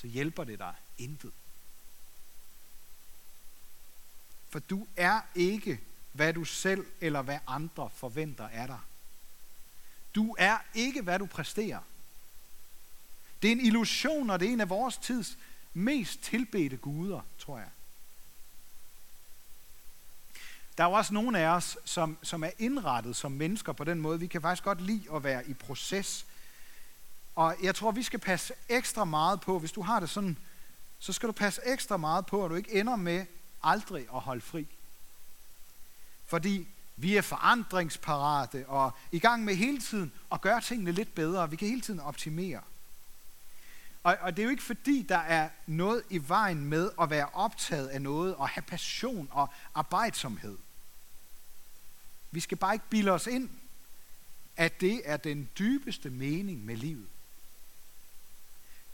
så 0.00 0.06
hjælper 0.06 0.44
det 0.44 0.58
dig 0.58 0.74
intet. 0.98 1.32
For 4.48 4.58
du 4.58 4.86
er 4.96 5.20
ikke, 5.34 5.80
hvad 6.12 6.32
du 6.32 6.44
selv 6.44 6.86
eller 7.00 7.22
hvad 7.22 7.38
andre 7.46 7.90
forventer 7.94 8.48
af 8.48 8.66
dig. 8.66 8.80
Du 10.14 10.36
er 10.38 10.58
ikke, 10.74 11.02
hvad 11.02 11.18
du 11.18 11.26
præsterer. 11.26 11.80
Det 13.42 13.48
er 13.48 13.52
en 13.52 13.60
illusion, 13.60 14.30
og 14.30 14.40
det 14.40 14.48
er 14.48 14.52
en 14.52 14.60
af 14.60 14.68
vores 14.68 14.96
tids 14.96 15.38
mest 15.74 16.22
tilbedte 16.22 16.76
guder, 16.76 17.20
tror 17.38 17.58
jeg. 17.58 17.68
Der 20.78 20.84
er 20.84 20.88
jo 20.88 20.94
også 20.94 21.14
nogle 21.14 21.38
af 21.38 21.46
os, 21.46 21.78
som, 21.84 22.18
som 22.22 22.44
er 22.44 22.50
indrettet 22.58 23.16
som 23.16 23.32
mennesker 23.32 23.72
på 23.72 23.84
den 23.84 24.00
måde. 24.00 24.20
Vi 24.20 24.26
kan 24.26 24.42
faktisk 24.42 24.64
godt 24.64 24.80
lide 24.80 25.14
at 25.14 25.24
være 25.24 25.48
i 25.48 25.54
proces. 25.54 26.26
Og 27.38 27.56
jeg 27.62 27.74
tror, 27.74 27.90
vi 27.90 28.02
skal 28.02 28.18
passe 28.18 28.54
ekstra 28.68 29.04
meget 29.04 29.40
på, 29.40 29.58
hvis 29.58 29.72
du 29.72 29.82
har 29.82 30.00
det 30.00 30.10
sådan, 30.10 30.38
så 30.98 31.12
skal 31.12 31.26
du 31.26 31.32
passe 31.32 31.60
ekstra 31.64 31.96
meget 31.96 32.26
på, 32.26 32.44
at 32.44 32.50
du 32.50 32.54
ikke 32.54 32.80
ender 32.80 32.96
med 32.96 33.26
aldrig 33.62 34.06
at 34.14 34.20
holde 34.20 34.40
fri. 34.40 34.66
Fordi 36.26 36.68
vi 36.96 37.16
er 37.16 37.22
forandringsparate 37.22 38.68
og 38.68 38.92
i 39.12 39.18
gang 39.18 39.44
med 39.44 39.54
hele 39.54 39.80
tiden 39.80 40.12
at 40.32 40.40
gøre 40.40 40.60
tingene 40.60 40.92
lidt 40.92 41.14
bedre. 41.14 41.50
Vi 41.50 41.56
kan 41.56 41.68
hele 41.68 41.80
tiden 41.80 42.00
optimere. 42.00 42.60
Og, 44.02 44.16
og 44.20 44.36
det 44.36 44.42
er 44.42 44.44
jo 44.44 44.50
ikke 44.50 44.62
fordi, 44.62 45.02
der 45.08 45.18
er 45.18 45.48
noget 45.66 46.02
i 46.10 46.28
vejen 46.28 46.64
med 46.64 46.90
at 47.00 47.10
være 47.10 47.28
optaget 47.32 47.88
af 47.88 48.02
noget 48.02 48.34
og 48.34 48.48
have 48.48 48.62
passion 48.62 49.28
og 49.30 49.48
arbejdsomhed. 49.74 50.58
Vi 52.30 52.40
skal 52.40 52.58
bare 52.58 52.74
ikke 52.74 52.88
bilde 52.90 53.10
os 53.10 53.26
ind, 53.26 53.50
at 54.56 54.80
det 54.80 55.02
er 55.04 55.16
den 55.16 55.48
dybeste 55.58 56.10
mening 56.10 56.64
med 56.64 56.76
livet. 56.76 57.06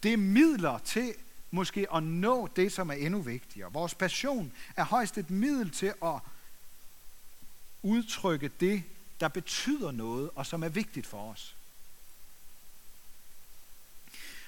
Det 0.04 0.12
er 0.12 0.16
midler 0.16 0.78
til 0.78 1.14
måske 1.50 1.86
at 1.94 2.02
nå 2.02 2.48
det, 2.56 2.72
som 2.72 2.90
er 2.90 2.94
endnu 2.94 3.20
vigtigere. 3.20 3.72
Vores 3.72 3.94
passion 3.94 4.52
er 4.76 4.84
højst 4.84 5.18
et 5.18 5.30
middel 5.30 5.70
til 5.70 5.94
at 6.04 6.18
udtrykke 7.82 8.50
det, 8.60 8.82
der 9.20 9.28
betyder 9.28 9.90
noget, 9.90 10.30
og 10.34 10.46
som 10.46 10.62
er 10.62 10.68
vigtigt 10.68 11.06
for 11.06 11.30
os. 11.30 11.56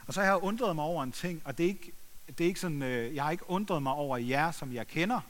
Og 0.07 0.15
så 0.15 0.21
har 0.21 0.27
jeg 0.27 0.43
undret 0.43 0.77
mig 0.77 0.85
over 0.85 1.03
en 1.03 1.13
ting, 1.13 1.43
og 1.45 1.59
det 1.59 1.65
er 1.65 1.69
ikke, 1.69 1.93
det 2.39 2.41
er 2.45 2.49
ikke 2.49 2.61
sådan, 2.61 2.83
øh, 2.83 3.15
jeg 3.15 3.25
har 3.25 3.31
ikke 3.31 3.51
undret 3.51 3.83
mig 3.83 3.93
over 3.93 4.17
jer, 4.17 4.51
som 4.51 4.73
jeg 4.73 4.89
kender. 4.89 5.21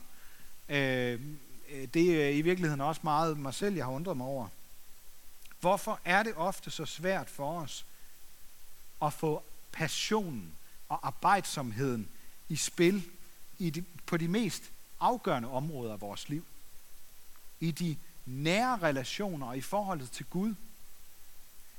Øh, 0.68 1.20
øh 1.68 1.88
det 1.94 2.24
er 2.24 2.28
i 2.28 2.40
virkeligheden 2.40 2.80
også 2.80 3.00
meget 3.04 3.38
mig 3.38 3.54
selv, 3.54 3.76
jeg 3.76 3.84
har 3.84 3.92
undret 3.92 4.16
mig 4.16 4.26
over. 4.26 4.48
Hvorfor 5.60 6.00
er 6.04 6.22
det 6.22 6.34
ofte 6.36 6.70
så 6.70 6.84
svært 6.84 7.30
for 7.30 7.60
os 7.60 7.86
at 9.02 9.12
få 9.12 9.42
passionen 9.72 10.52
og 10.88 11.06
arbejdsomheden 11.06 12.08
i 12.48 12.56
spil 12.56 13.10
i 13.58 13.70
de, 13.70 13.84
på 14.06 14.16
de 14.16 14.28
mest 14.28 14.62
afgørende 15.00 15.48
områder 15.50 15.92
af 15.92 16.00
vores 16.00 16.28
liv? 16.28 16.46
I 17.60 17.70
de 17.70 17.96
nære 18.26 18.78
relationer 18.78 19.46
og 19.46 19.56
i 19.56 19.60
forholdet 19.60 20.10
til 20.10 20.26
Gud. 20.26 20.54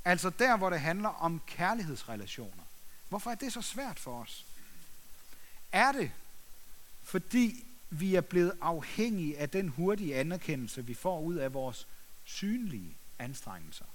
Altså 0.06 0.29
der, 0.29 0.58
hvor 0.58 0.70
det 0.70 0.79
handler 0.79 1.10
om 1.10 1.41
kærlighedsrelationer. 1.48 2.63
Hvorfor 3.10 3.32
er 3.32 3.36
det 3.36 3.53
så 3.53 3.62
svært 3.62 4.00
for 4.00 4.22
os? 4.22 4.46
Er 5.72 5.91
det, 5.91 6.12
fordi 7.03 7.65
vi 7.89 8.15
er 8.15 8.22
blevet 8.22 8.53
afhængige 8.62 9.38
af 9.38 9.50
den 9.50 9.67
hurtige 9.67 10.15
anerkendelse, 10.15 10.86
vi 10.86 10.94
får 10.94 11.22
ud 11.22 11.36
af 11.36 11.53
vores 11.53 11.88
synlige 12.25 12.98
anstrengelser? 13.20 13.86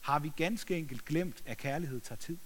Har 0.00 0.18
vi 0.18 0.32
ganske 0.36 0.78
enkelt 0.78 1.04
glemt, 1.04 1.42
at 1.46 1.58
kærlighed 1.58 2.00
tager 2.00 2.16
tid? 2.16 2.38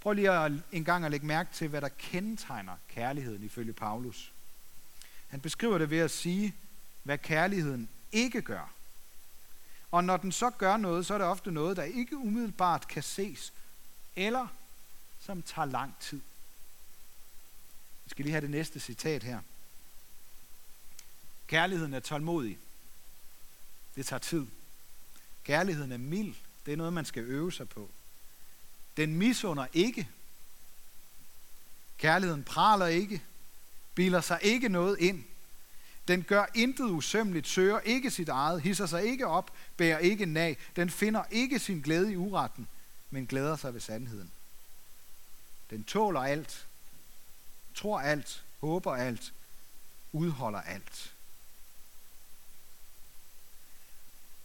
Prøv 0.00 0.12
lige 0.12 0.30
at, 0.30 0.52
en 0.72 0.84
gang 0.84 1.04
at 1.04 1.10
lægge 1.10 1.26
mærke 1.26 1.52
til, 1.52 1.68
hvad 1.68 1.80
der 1.80 1.88
kendetegner 1.88 2.76
kærligheden 2.88 3.44
ifølge 3.44 3.72
Paulus. 3.72 4.32
Han 5.28 5.40
beskriver 5.40 5.78
det 5.78 5.90
ved 5.90 5.98
at 5.98 6.10
sige, 6.10 6.54
hvad 7.02 7.18
kærligheden 7.18 7.88
ikke 8.12 8.42
gør. 8.42 8.72
Og 9.90 10.04
når 10.04 10.16
den 10.16 10.32
så 10.32 10.50
gør 10.50 10.76
noget, 10.76 11.06
så 11.06 11.14
er 11.14 11.18
det 11.18 11.26
ofte 11.26 11.52
noget, 11.52 11.76
der 11.76 11.82
ikke 11.82 12.16
umiddelbart 12.16 12.88
kan 12.88 13.02
ses, 13.02 13.52
eller 14.16 14.46
som 15.20 15.42
tager 15.42 15.66
lang 15.66 15.94
tid. 16.00 16.20
Vi 18.04 18.10
skal 18.10 18.24
lige 18.24 18.32
have 18.32 18.42
det 18.42 18.50
næste 18.50 18.80
citat 18.80 19.22
her. 19.22 19.40
Kærligheden 21.50 21.94
er 21.94 22.00
tålmodig. 22.00 22.58
Det 23.94 24.06
tager 24.06 24.20
tid. 24.20 24.46
Kærligheden 25.44 25.92
er 25.92 25.98
mild. 25.98 26.34
Det 26.66 26.72
er 26.72 26.76
noget, 26.76 26.92
man 26.92 27.04
skal 27.04 27.22
øve 27.22 27.52
sig 27.52 27.68
på. 27.68 27.90
Den 28.96 29.16
misunder 29.16 29.66
ikke. 29.72 30.08
Kærligheden 31.98 32.44
praler 32.44 32.86
ikke. 32.86 33.22
Biler 33.94 34.20
sig 34.20 34.38
ikke 34.42 34.68
noget 34.68 34.98
ind. 34.98 35.24
Den 36.08 36.22
gør 36.22 36.46
intet 36.54 36.84
usømmeligt, 36.84 37.48
søger 37.48 37.80
ikke 37.80 38.10
sit 38.10 38.28
eget, 38.28 38.62
hisser 38.62 38.86
sig 38.86 39.04
ikke 39.04 39.26
op, 39.26 39.50
bærer 39.76 39.98
ikke 39.98 40.26
nag. 40.26 40.56
Den 40.76 40.90
finder 40.90 41.24
ikke 41.30 41.58
sin 41.58 41.80
glæde 41.80 42.12
i 42.12 42.16
uretten, 42.16 42.68
men 43.10 43.26
glæder 43.26 43.56
sig 43.56 43.74
ved 43.74 43.80
sandheden. 43.80 44.30
Den 45.70 45.84
tåler 45.84 46.20
alt, 46.20 46.66
tror 47.74 48.00
alt, 48.00 48.44
håber 48.60 48.94
alt, 48.94 49.32
udholder 50.12 50.60
alt. 50.60 51.14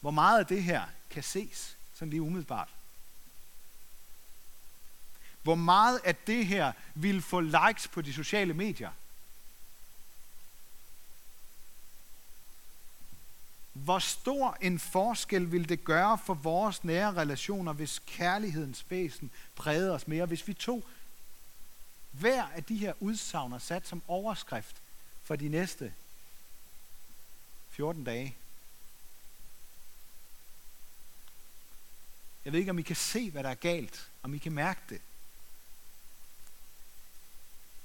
Hvor 0.06 0.12
meget 0.12 0.40
af 0.40 0.46
det 0.46 0.64
her 0.64 0.86
kan 1.10 1.24
ses, 1.24 1.78
sådan 1.94 2.10
lige 2.10 2.22
umiddelbart? 2.22 2.70
Hvor 5.44 5.56
meget 5.56 6.02
af 6.04 6.16
det 6.16 6.48
her 6.48 6.72
vil 6.96 7.22
få 7.22 7.40
likes 7.40 7.88
på 7.88 8.02
de 8.02 8.14
sociale 8.14 8.54
medier? 8.54 8.92
Hvor 13.74 14.00
stor 14.00 14.58
en 14.62 14.80
forskel 14.80 15.52
vil 15.52 15.70
det 15.70 15.84
gøre 15.84 16.18
for 16.18 16.34
vores 16.34 16.84
nære 16.84 17.14
relationer, 17.14 17.74
hvis 17.74 18.00
kærlighedens 18.06 18.86
væsen 18.90 19.32
prægede 19.56 19.92
os 19.92 20.08
mere? 20.08 20.26
Hvis 20.26 20.48
vi 20.48 20.54
tog 20.54 20.84
hver 22.12 22.44
af 22.44 22.64
de 22.64 22.78
her 22.78 22.94
udsagn 23.00 23.60
sat 23.60 23.88
som 23.88 24.02
overskrift 24.08 24.82
for 25.24 25.36
de 25.36 25.50
næste 25.50 25.94
14 27.70 28.04
dage. 28.04 28.36
Jeg 32.46 32.54
ved 32.54 32.60
ikke, 32.60 32.72
om 32.72 32.80
I 32.80 32.82
kan 32.82 32.96
se, 32.96 33.32
hvad 33.32 33.44
der 33.44 33.50
er 33.50 33.56
galt, 33.56 34.10
om 34.24 34.34
I 34.34 34.38
kan 34.38 34.52
mærke 34.52 34.82
det. 34.90 35.02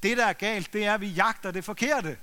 Det, 0.02 0.16
der 0.16 0.26
er 0.26 0.32
galt, 0.32 0.72
det 0.72 0.84
er, 0.84 0.94
at 0.94 1.00
vi 1.00 1.08
jagter 1.08 1.50
det 1.50 1.64
forkerte. 1.64 2.18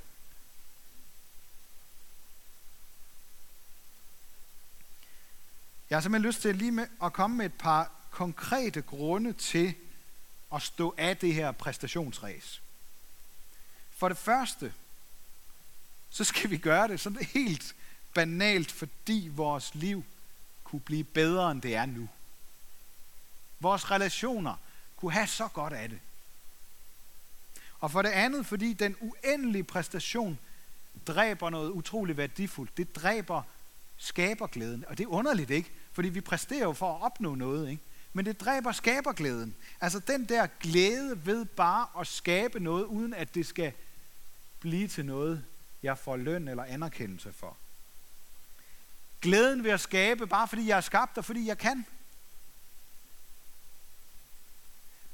Jeg 5.90 5.96
har 5.96 6.02
simpelthen 6.02 6.28
lyst 6.28 6.42
til 6.42 6.56
lige 6.56 6.72
med 6.72 6.88
at 7.04 7.14
komme 7.14 7.38
med 7.38 7.46
et 7.46 7.54
par 7.54 7.92
konkrete 8.12 8.82
grunde 8.82 9.34
til 9.34 9.76
at 10.54 10.62
stå 10.62 10.96
af 10.98 11.18
det 11.18 11.34
her 11.34 11.52
præstationsræs. 11.52 12.62
For 13.92 14.08
det 14.08 14.18
første, 14.18 14.74
så 16.10 16.24
skal 16.24 16.50
vi 16.50 16.58
gøre 16.58 16.88
det 16.88 17.00
sådan 17.00 17.26
helt 17.26 17.76
banalt, 18.14 18.72
fordi 18.72 19.30
vores 19.32 19.76
liv 19.76 20.06
kunne 20.64 20.80
blive 20.80 21.04
bedre, 21.04 21.52
end 21.52 21.62
det 21.62 21.76
er 21.76 21.86
nu. 21.86 22.10
Vores 23.60 23.92
relationer 23.92 24.56
kunne 24.96 25.12
have 25.12 25.28
så 25.28 25.48
godt 25.48 25.74
af 25.74 25.90
det. 25.90 26.00
Og 27.80 27.92
for 27.92 28.02
det 28.02 28.10
andet, 28.10 28.46
fordi 28.46 28.74
den 28.74 28.96
uendelige 29.00 29.64
præstation 29.64 30.40
dræber 31.08 31.50
noget 31.50 31.72
utrolig 31.72 32.18
værdifuldt. 32.18 32.78
Det 32.78 32.96
dræber 32.96 33.42
skaberglæden. 33.98 34.86
Og 34.88 34.98
det 34.98 35.04
er 35.04 35.08
underligt, 35.08 35.50
ikke? 35.50 35.72
Fordi 35.92 36.10
vi 36.10 36.22
præsterer 36.22 36.64
jo 36.64 36.74
for 36.74 36.96
at 36.96 37.02
opnå 37.02 37.36
noget, 37.36 37.70
ikke? 37.70 37.84
Men 38.14 38.26
det 38.26 38.42
dræber 38.42 38.72
skaberglæden. 38.72 39.56
Altså 39.82 40.00
den 40.00 40.26
der 40.26 40.48
glæde 40.60 41.26
ved 41.26 41.46
bare 41.46 41.88
at 42.00 42.08
skabe 42.08 42.60
noget, 42.60 42.84
uden 42.86 43.14
at 43.14 43.36
det 43.36 43.46
skal 43.46 43.74
blive 44.60 44.88
til 44.88 45.06
noget, 45.06 45.46
jeg 45.84 45.98
får 45.98 46.16
løn 46.16 46.48
eller 46.48 46.64
anerkendelse 46.64 47.34
for. 47.34 47.58
Glæden 49.22 49.64
ved 49.64 49.72
at 49.72 49.80
skabe, 49.80 50.28
bare 50.28 50.48
fordi 50.48 50.68
jeg 50.68 50.78
er 50.78 50.82
skabt, 50.82 51.18
og 51.18 51.26
fordi 51.26 51.48
jeg 51.48 51.58
kan. 51.58 51.86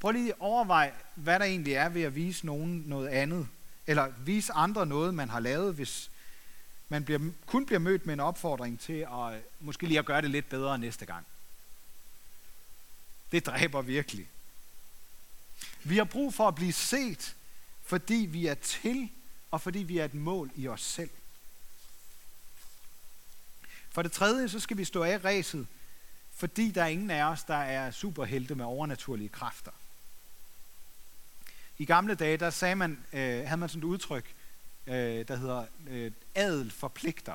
Prøv 0.04 0.12
lige 0.12 0.32
at 0.32 0.40
overveje, 0.40 0.92
hvad 1.14 1.38
der 1.38 1.44
egentlig 1.44 1.72
er 1.72 1.88
ved 1.88 2.02
at 2.02 2.14
vise 2.14 2.46
nogen 2.46 2.84
noget 2.86 3.08
andet. 3.08 3.48
Eller 3.86 4.08
vise 4.18 4.52
andre 4.52 4.86
noget, 4.86 5.14
man 5.14 5.28
har 5.28 5.40
lavet, 5.40 5.74
hvis 5.74 6.10
man 6.88 7.04
bliver, 7.04 7.30
kun 7.46 7.66
bliver 7.66 7.78
mødt 7.78 8.06
med 8.06 8.14
en 8.14 8.20
opfordring 8.20 8.80
til 8.80 8.92
at 8.92 9.34
øh, 9.34 9.40
måske 9.60 9.86
lige 9.86 9.98
at 9.98 10.04
gøre 10.04 10.22
det 10.22 10.30
lidt 10.30 10.48
bedre 10.48 10.78
næste 10.78 11.06
gang. 11.06 11.26
Det 13.32 13.46
dræber 13.46 13.82
virkelig. 13.82 14.28
Vi 15.84 15.96
har 15.96 16.04
brug 16.04 16.34
for 16.34 16.48
at 16.48 16.54
blive 16.54 16.72
set, 16.72 17.34
fordi 17.82 18.26
vi 18.30 18.46
er 18.46 18.54
til, 18.54 19.10
og 19.50 19.60
fordi 19.60 19.78
vi 19.78 19.98
er 19.98 20.04
et 20.04 20.14
mål 20.14 20.50
i 20.54 20.68
os 20.68 20.82
selv. 20.82 21.10
For 23.90 24.02
det 24.02 24.12
tredje, 24.12 24.48
så 24.48 24.60
skal 24.60 24.76
vi 24.76 24.84
stå 24.84 25.02
af 25.02 25.24
ræset, 25.24 25.66
fordi 26.32 26.70
der 26.70 26.82
er 26.82 26.88
ingen 26.88 27.10
af 27.10 27.24
os, 27.24 27.44
der 27.44 27.54
er 27.54 27.90
superhelte 27.90 28.54
med 28.54 28.64
overnaturlige 28.64 29.28
kræfter. 29.28 29.70
I 31.78 31.84
gamle 31.84 32.14
dage, 32.14 32.36
der 32.36 32.50
sagde 32.50 32.74
man, 32.74 33.04
øh, 33.12 33.20
havde 33.20 33.56
man 33.56 33.68
sådan 33.68 33.82
et 33.82 33.84
udtryk, 33.84 34.34
øh, 34.86 35.28
der 35.28 35.36
hedder 35.36 35.66
øh, 35.88 36.12
adel 36.34 36.70
forpligter. 36.70 37.34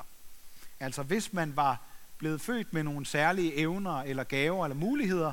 Altså 0.80 1.02
hvis 1.02 1.32
man 1.32 1.56
var 1.56 1.80
blevet 2.18 2.40
født 2.40 2.72
med 2.72 2.82
nogle 2.82 3.06
særlige 3.06 3.54
evner 3.54 4.02
eller 4.02 4.24
gaver 4.24 4.64
eller 4.64 4.76
muligheder, 4.76 5.32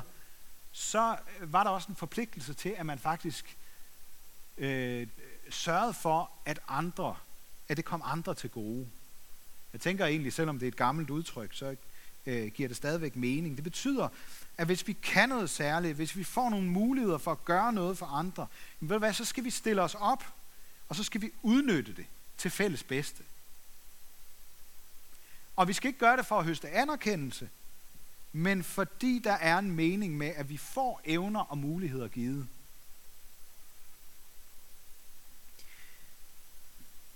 så 0.72 1.16
øh, 1.40 1.52
var 1.52 1.64
der 1.64 1.70
også 1.70 1.88
en 1.88 1.96
forpligtelse 1.96 2.54
til, 2.54 2.68
at 2.68 2.86
man 2.86 2.98
faktisk 2.98 3.56
øh, 4.58 5.06
sørgede 5.50 5.94
for, 5.94 6.30
at 6.44 6.60
andre, 6.68 7.16
at 7.68 7.76
det 7.76 7.84
kom 7.84 8.02
andre 8.04 8.34
til 8.34 8.50
gode. 8.50 8.86
Jeg 9.72 9.80
tænker 9.80 10.06
egentlig, 10.06 10.32
selvom 10.32 10.58
det 10.58 10.66
er 10.66 10.70
et 10.70 10.76
gammelt 10.76 11.10
udtryk, 11.10 11.50
så 11.52 11.76
øh, 12.26 12.46
giver 12.46 12.68
det 12.68 12.76
stadigvæk 12.76 13.16
mening. 13.16 13.56
Det 13.56 13.64
betyder, 13.64 14.08
at 14.58 14.66
hvis 14.66 14.86
vi 14.86 14.92
kan 14.92 15.28
noget 15.28 15.50
særligt, 15.50 15.96
hvis 15.96 16.16
vi 16.16 16.24
får 16.24 16.50
nogle 16.50 16.66
muligheder 16.66 17.18
for 17.18 17.32
at 17.32 17.44
gøre 17.44 17.72
noget 17.72 17.98
for 17.98 18.06
andre, 18.06 18.46
ved 18.80 18.88
du 18.88 18.98
hvad, 18.98 19.12
så 19.12 19.24
skal 19.24 19.44
vi 19.44 19.50
stille 19.50 19.82
os 19.82 19.94
op, 19.94 20.24
og 20.88 20.96
så 20.96 21.04
skal 21.04 21.20
vi 21.20 21.30
udnytte 21.42 21.94
det 21.94 22.06
til 22.38 22.50
fælles 22.50 22.82
bedste. 22.82 23.22
Og 25.56 25.68
vi 25.68 25.72
skal 25.72 25.88
ikke 25.88 26.00
gøre 26.00 26.16
det 26.16 26.26
for 26.26 26.38
at 26.38 26.44
høste 26.44 26.70
anerkendelse, 26.70 27.48
men 28.32 28.64
fordi 28.64 29.18
der 29.24 29.32
er 29.32 29.58
en 29.58 29.70
mening 29.70 30.16
med, 30.16 30.28
at 30.28 30.48
vi 30.48 30.56
får 30.56 31.00
evner 31.04 31.40
og 31.40 31.58
muligheder 31.58 32.08
givet. 32.08 32.48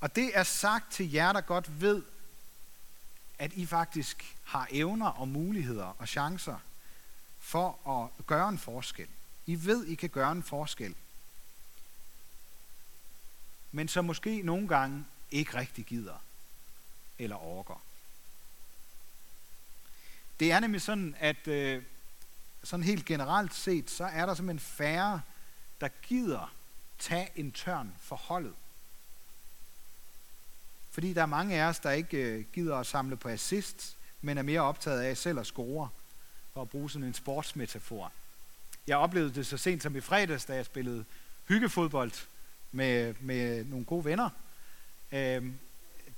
Og 0.01 0.16
det 0.16 0.31
er 0.35 0.43
sagt 0.43 0.93
til 0.93 1.12
jer, 1.12 1.33
der 1.33 1.40
godt 1.40 1.81
ved, 1.81 2.03
at 3.38 3.53
I 3.53 3.66
faktisk 3.66 4.37
har 4.45 4.69
evner 4.71 5.07
og 5.07 5.29
muligheder 5.29 5.97
og 5.99 6.09
chancer 6.09 6.59
for 7.42 7.88
at 8.18 8.26
gøre 8.26 8.48
en 8.48 8.59
forskel. 8.59 9.09
I 9.46 9.66
ved, 9.66 9.87
I 9.87 9.94
kan 9.94 10.11
gøre 10.11 10.33
en 10.33 10.42
forskel. 10.42 10.94
Men 13.72 13.88
så 13.88 14.02
måske 14.02 14.42
nogle 14.42 14.68
gange 14.68 15.05
ikke 15.31 15.57
rigtig 15.57 15.85
gider 15.85 16.24
eller 17.18 17.37
overgår. 17.37 17.83
Det 20.40 20.52
er 20.52 20.61
nemlig 20.61 20.83
sådan, 20.83 21.16
at 21.18 21.48
øh, 21.48 21.83
sådan 22.62 22.85
helt 22.85 23.05
generelt 23.05 23.55
set, 23.55 23.90
så 23.90 24.05
er 24.05 24.26
der 24.26 24.35
simpelthen 24.35 24.61
færre, 24.61 25.20
der 25.81 25.88
gider 25.88 26.55
tage 26.98 27.31
en 27.37 27.52
tørn 27.52 27.94
for 28.00 28.16
holdet. 28.16 28.55
Fordi 30.90 31.12
der 31.12 31.22
er 31.22 31.26
mange 31.26 31.62
af 31.62 31.68
os, 31.68 31.78
der 31.78 31.90
ikke 31.90 32.16
øh, 32.16 32.44
gider 32.52 32.76
at 32.76 32.87
samle 32.87 33.16
på 33.16 33.28
assist, 33.28 33.96
men 34.20 34.38
er 34.38 34.42
mere 34.42 34.61
optaget 34.61 35.00
af 35.00 35.16
selv 35.16 35.38
at 35.38 35.46
score, 35.46 35.88
for 36.55 36.62
at 36.62 36.71
bruge 36.71 36.91
sådan 36.91 37.09
en 37.09 37.15
sportsmetafor. 37.15 38.12
Jeg 38.87 38.97
oplevede 38.97 39.35
det 39.35 39.47
så 39.47 39.57
sent 39.57 39.83
som 39.83 39.97
i 39.97 40.01
fredags, 40.01 40.45
da 40.45 40.55
jeg 40.55 40.67
spillede 40.67 41.05
hyggefodbold 41.49 42.12
med, 42.73 43.15
med 43.21 43.65
nogle 43.65 43.85
gode 43.85 44.05
venner. 44.05 44.31
Øh, 45.12 45.53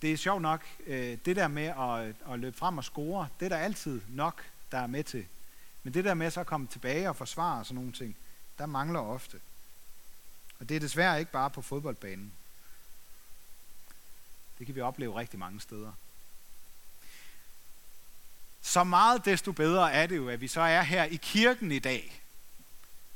det 0.03 0.13
er 0.13 0.17
sjovt 0.17 0.43
nok, 0.43 0.67
øh, 0.87 1.19
det 1.25 1.37
der 1.37 1.49
med 1.49 1.67
at, 1.67 2.33
at 2.33 2.39
løbe 2.39 2.57
frem 2.57 2.79
og 2.79 2.85
score, 2.85 3.29
det 3.41 3.47
er 3.47 3.49
der 3.49 3.57
altid 3.57 4.01
nok, 4.09 4.45
der 4.73 4.79
er 4.79 4.87
med 4.87 5.05
til. 5.05 5.27
Men 5.83 5.95
det 5.95 6.05
der 6.05 6.15
med 6.15 6.31
så 6.31 6.41
at 6.41 6.47
komme 6.47 6.67
tilbage 6.67 7.09
og 7.09 7.17
forsvare 7.17 7.59
og 7.59 7.67
sådan 7.67 7.75
nogle 7.75 7.93
ting, 7.93 8.17
der 8.59 8.67
mangler 8.67 9.01
ofte. 9.01 9.41
Og 10.59 10.69
det 10.69 10.77
er 10.77 10.81
desværre 10.81 11.19
ikke 11.19 11.33
bare 11.33 11.51
på 11.51 11.63
fodboldbanen. 11.63 12.33
Det 14.59 14.67
kan 14.67 14.75
vi 14.75 14.81
opleve 14.81 15.19
rigtig 15.19 15.39
mange 15.39 15.61
steder. 15.61 15.93
Så 18.67 18.85
meget 18.85 19.25
desto 19.25 19.53
bedre 19.53 19.93
er 19.93 20.07
det 20.07 20.17
jo, 20.17 20.29
at 20.29 20.41
vi 20.41 20.49
så 20.49 20.61
er 20.61 20.83
her 20.83 21.05
i 21.05 21.17
kirken 21.17 21.73
i 21.73 21.79
dag. 21.79 22.23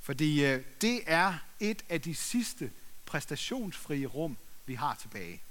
Fordi 0.00 0.44
øh, 0.44 0.64
det 0.80 1.02
er 1.06 1.38
et 1.60 1.84
af 1.88 2.00
de 2.00 2.14
sidste 2.14 2.72
præstationsfrie 3.06 4.06
rum, 4.06 4.36
vi 4.66 4.74
har 4.74 4.94
tilbage. 4.94 5.42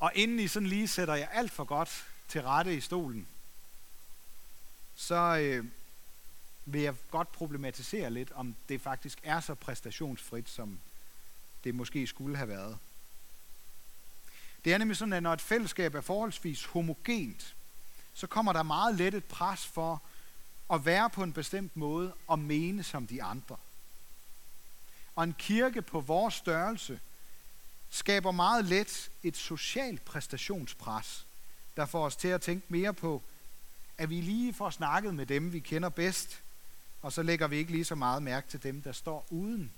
Og 0.00 0.12
inden 0.14 0.38
I 0.38 0.48
sådan 0.48 0.68
lige 0.68 0.88
sætter 0.88 1.14
jer 1.14 1.28
alt 1.28 1.52
for 1.52 1.64
godt 1.64 2.06
til 2.28 2.42
rette 2.42 2.76
i 2.76 2.80
stolen, 2.80 3.26
så 4.94 5.36
øh, 5.36 5.64
vil 6.64 6.80
jeg 6.80 6.94
godt 7.10 7.32
problematisere 7.32 8.10
lidt, 8.10 8.32
om 8.32 8.56
det 8.68 8.80
faktisk 8.80 9.18
er 9.22 9.40
så 9.40 9.54
præstationsfrit, 9.54 10.48
som 10.48 10.78
det 11.64 11.74
måske 11.74 12.06
skulle 12.06 12.36
have 12.36 12.48
været. 12.48 12.78
Det 14.66 14.74
er 14.74 14.78
nemlig 14.78 14.96
sådan, 14.96 15.12
at 15.12 15.22
når 15.22 15.32
et 15.32 15.40
fællesskab 15.40 15.94
er 15.94 16.00
forholdsvis 16.00 16.64
homogent, 16.64 17.56
så 18.14 18.26
kommer 18.26 18.52
der 18.52 18.62
meget 18.62 18.94
let 18.94 19.14
et 19.14 19.24
pres 19.24 19.66
for 19.66 20.02
at 20.72 20.86
være 20.86 21.10
på 21.10 21.22
en 21.22 21.32
bestemt 21.32 21.76
måde 21.76 22.12
og 22.26 22.38
mene 22.38 22.82
som 22.82 23.06
de 23.06 23.22
andre. 23.22 23.56
Og 25.16 25.24
en 25.24 25.34
kirke 25.38 25.82
på 25.82 26.00
vores 26.00 26.34
størrelse 26.34 27.00
skaber 27.90 28.30
meget 28.30 28.64
let 28.64 29.10
et 29.22 29.36
socialt 29.36 30.04
præstationspres, 30.04 31.26
der 31.76 31.86
får 31.86 32.04
os 32.04 32.16
til 32.16 32.28
at 32.28 32.42
tænke 32.42 32.66
mere 32.68 32.94
på, 32.94 33.22
at 33.98 34.10
vi 34.10 34.20
lige 34.20 34.54
får 34.54 34.70
snakket 34.70 35.14
med 35.14 35.26
dem, 35.26 35.52
vi 35.52 35.60
kender 35.60 35.88
bedst, 35.88 36.42
og 37.02 37.12
så 37.12 37.22
lægger 37.22 37.46
vi 37.46 37.56
ikke 37.56 37.72
lige 37.72 37.84
så 37.84 37.94
meget 37.94 38.22
mærke 38.22 38.48
til 38.48 38.62
dem, 38.62 38.82
der 38.82 38.92
står 38.92 39.26
uden 39.30 39.72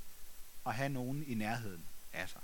at 0.66 0.74
have 0.74 0.88
nogen 0.88 1.24
i 1.26 1.34
nærheden 1.34 1.84
af 2.12 2.28
sig. 2.28 2.40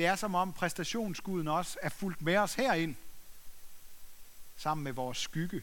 Det 0.00 0.06
er 0.06 0.16
som 0.16 0.34
om 0.34 0.52
præstationsguden 0.52 1.48
også 1.48 1.78
er 1.82 1.88
fuldt 1.88 2.22
med 2.22 2.36
os 2.36 2.54
herind, 2.54 2.96
sammen 4.56 4.84
med 4.84 4.92
vores 4.92 5.18
skygge, 5.18 5.62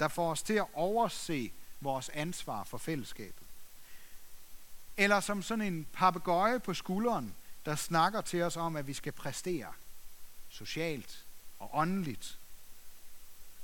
der 0.00 0.08
får 0.08 0.30
os 0.30 0.42
til 0.42 0.54
at 0.54 0.66
overse 0.74 1.52
vores 1.80 2.08
ansvar 2.08 2.64
for 2.64 2.78
fællesskabet. 2.78 3.46
Eller 4.96 5.20
som 5.20 5.42
sådan 5.42 5.64
en 5.64 5.86
papegøje 5.92 6.60
på 6.60 6.74
skulderen, 6.74 7.34
der 7.64 7.76
snakker 7.76 8.20
til 8.20 8.42
os 8.42 8.56
om, 8.56 8.76
at 8.76 8.86
vi 8.86 8.94
skal 8.94 9.12
præstere 9.12 9.72
socialt 10.50 11.24
og 11.58 11.70
åndeligt. 11.72 12.38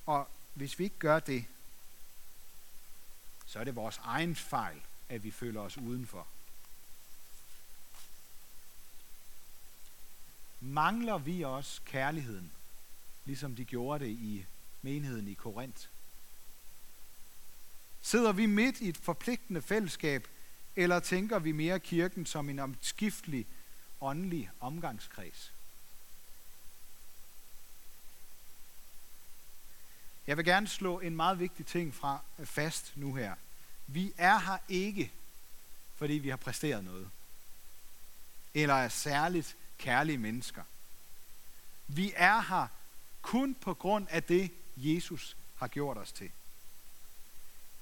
Og 0.06 0.28
hvis 0.54 0.78
vi 0.78 0.84
ikke 0.84 0.98
gør 0.98 1.18
det, 1.18 1.44
så 3.46 3.58
er 3.58 3.64
det 3.64 3.76
vores 3.76 4.00
egen 4.04 4.36
fejl, 4.36 4.80
at 5.08 5.24
vi 5.24 5.30
føler 5.30 5.60
os 5.60 5.78
udenfor. 5.78 6.26
mangler 10.60 11.18
vi 11.18 11.42
også 11.42 11.80
kærligheden, 11.84 12.52
ligesom 13.24 13.56
de 13.56 13.64
gjorde 13.64 14.04
det 14.04 14.10
i 14.10 14.46
menigheden 14.82 15.28
i 15.28 15.34
Korinth. 15.34 15.86
Sidder 18.02 18.32
vi 18.32 18.46
midt 18.46 18.80
i 18.80 18.88
et 18.88 18.96
forpligtende 18.96 19.62
fællesskab, 19.62 20.28
eller 20.76 21.00
tænker 21.00 21.38
vi 21.38 21.52
mere 21.52 21.80
kirken 21.80 22.26
som 22.26 22.48
en 22.48 22.58
omskiftelig 22.58 23.46
åndelig 24.00 24.50
omgangskreds? 24.60 25.52
Jeg 30.26 30.36
vil 30.36 30.44
gerne 30.44 30.68
slå 30.68 31.00
en 31.00 31.16
meget 31.16 31.38
vigtig 31.38 31.66
ting 31.66 31.94
fra 31.94 32.20
øh, 32.38 32.46
fast 32.46 32.92
nu 32.96 33.14
her. 33.14 33.34
Vi 33.86 34.12
er 34.16 34.38
her 34.38 34.58
ikke, 34.68 35.12
fordi 35.96 36.14
vi 36.14 36.28
har 36.28 36.36
præsteret 36.36 36.84
noget, 36.84 37.10
eller 38.54 38.74
er 38.74 38.88
særligt 38.88 39.56
kærlige 39.78 40.18
mennesker. 40.18 40.62
Vi 41.86 42.12
er 42.16 42.40
her 42.40 42.66
kun 43.22 43.54
på 43.54 43.74
grund 43.74 44.06
af 44.10 44.22
det, 44.22 44.50
Jesus 44.76 45.36
har 45.56 45.68
gjort 45.68 45.98
os 45.98 46.12
til. 46.12 46.30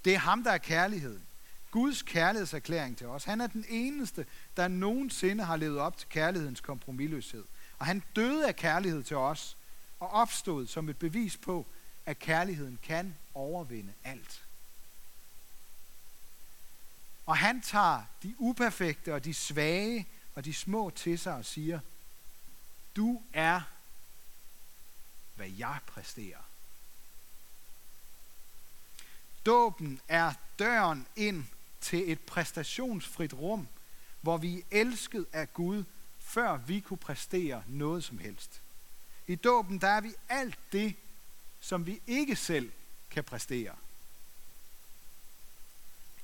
Det 0.04 0.14
er 0.14 0.18
ham, 0.18 0.44
der 0.44 0.50
er 0.50 0.59
kærligheden. 0.59 1.22
Guds 1.70 2.02
kærlighedserklæring 2.02 2.98
til 2.98 3.07
os. 3.07 3.24
Han 3.24 3.40
er 3.40 3.46
den 3.46 3.64
eneste, 3.68 4.26
der 4.57 4.68
nogensinde 4.68 5.44
har 5.44 5.57
levet 5.57 5.78
op 5.78 5.98
til 5.98 6.09
kærlighedens 6.09 6.61
kompromilløshed. 6.61 7.44
Og 7.78 7.87
han 7.87 8.02
døde 8.16 8.48
af 8.48 8.57
kærlighed 8.57 9.02
til 9.02 9.16
os 9.16 9.57
og 10.00 10.11
opstod 10.11 10.66
som 10.66 10.88
et 10.88 10.98
bevis 10.98 11.37
på, 11.37 11.66
at 12.07 12.18
kærligheden 12.18 12.78
kan 12.83 13.16
overvinde 13.35 13.92
alt. 14.04 14.44
Og 17.26 17.37
han 17.37 17.61
tager 17.61 18.02
de 18.22 18.35
uperfekte 18.38 19.14
og 19.14 19.24
de 19.24 19.35
svage 19.35 20.07
og 20.34 20.44
de 20.44 20.54
små 20.54 20.90
til 20.90 21.18
sig 21.18 21.34
og 21.34 21.44
siger, 21.44 21.80
du 22.96 23.22
er, 23.32 23.60
hvad 25.34 25.48
jeg 25.48 25.78
præsterer. 25.86 26.38
Dåben 29.46 30.00
er 30.08 30.32
døren 30.58 31.06
ind 31.16 31.44
til 31.80 32.12
et 32.12 32.20
præstationsfrit 32.20 33.32
rum, 33.32 33.68
hvor 34.20 34.36
vi 34.36 34.58
er 34.58 34.62
elsket 34.70 35.26
af 35.32 35.54
Gud, 35.54 35.84
før 36.18 36.56
vi 36.56 36.80
kunne 36.80 36.96
præstere 36.96 37.62
noget 37.66 38.04
som 38.04 38.18
helst. 38.18 38.60
I 39.26 39.34
dåben 39.34 39.80
der 39.80 39.88
er 39.88 40.00
vi 40.00 40.14
alt 40.28 40.58
det, 40.72 40.96
som 41.60 41.86
vi 41.86 42.00
ikke 42.06 42.36
selv 42.36 42.72
kan 43.10 43.24
præstere. 43.24 43.76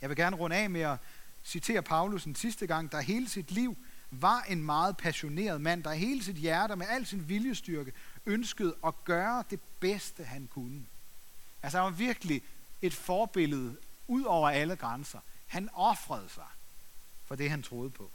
Jeg 0.01 0.09
vil 0.09 0.17
gerne 0.17 0.37
runde 0.37 0.57
af 0.57 0.71
med 0.71 0.81
at 0.81 0.99
citere 1.45 1.83
Paulus 1.83 2.25
en 2.25 2.35
sidste 2.35 2.67
gang, 2.67 2.93
der 2.93 3.01
hele 3.01 3.29
sit 3.29 3.51
liv 3.51 3.77
var 4.11 4.43
en 4.43 4.63
meget 4.63 4.97
passioneret 4.97 5.61
mand, 5.61 5.85
der 5.85 5.93
hele 5.93 6.25
sit 6.25 6.37
hjerte 6.37 6.77
med 6.77 6.87
al 6.87 7.07
sin 7.07 7.29
viljestyrke 7.29 7.93
ønskede 8.27 8.77
at 8.87 9.05
gøre 9.05 9.45
det 9.51 9.61
bedste, 9.81 10.25
han 10.25 10.47
kunne. 10.47 10.87
Altså 11.63 11.79
han 11.79 11.85
var 11.85 11.91
virkelig 11.91 12.43
et 12.83 12.95
forbillede 12.95 13.77
ud 14.07 14.25
over 14.25 14.51
alle 14.51 14.77
grænser. 14.77 15.21
Han 15.47 15.69
offrede 15.73 16.29
sig 16.29 16.47
for 17.27 17.35
det, 17.35 17.51
han 17.51 17.63
troede 17.63 17.91
på. 17.91 18.11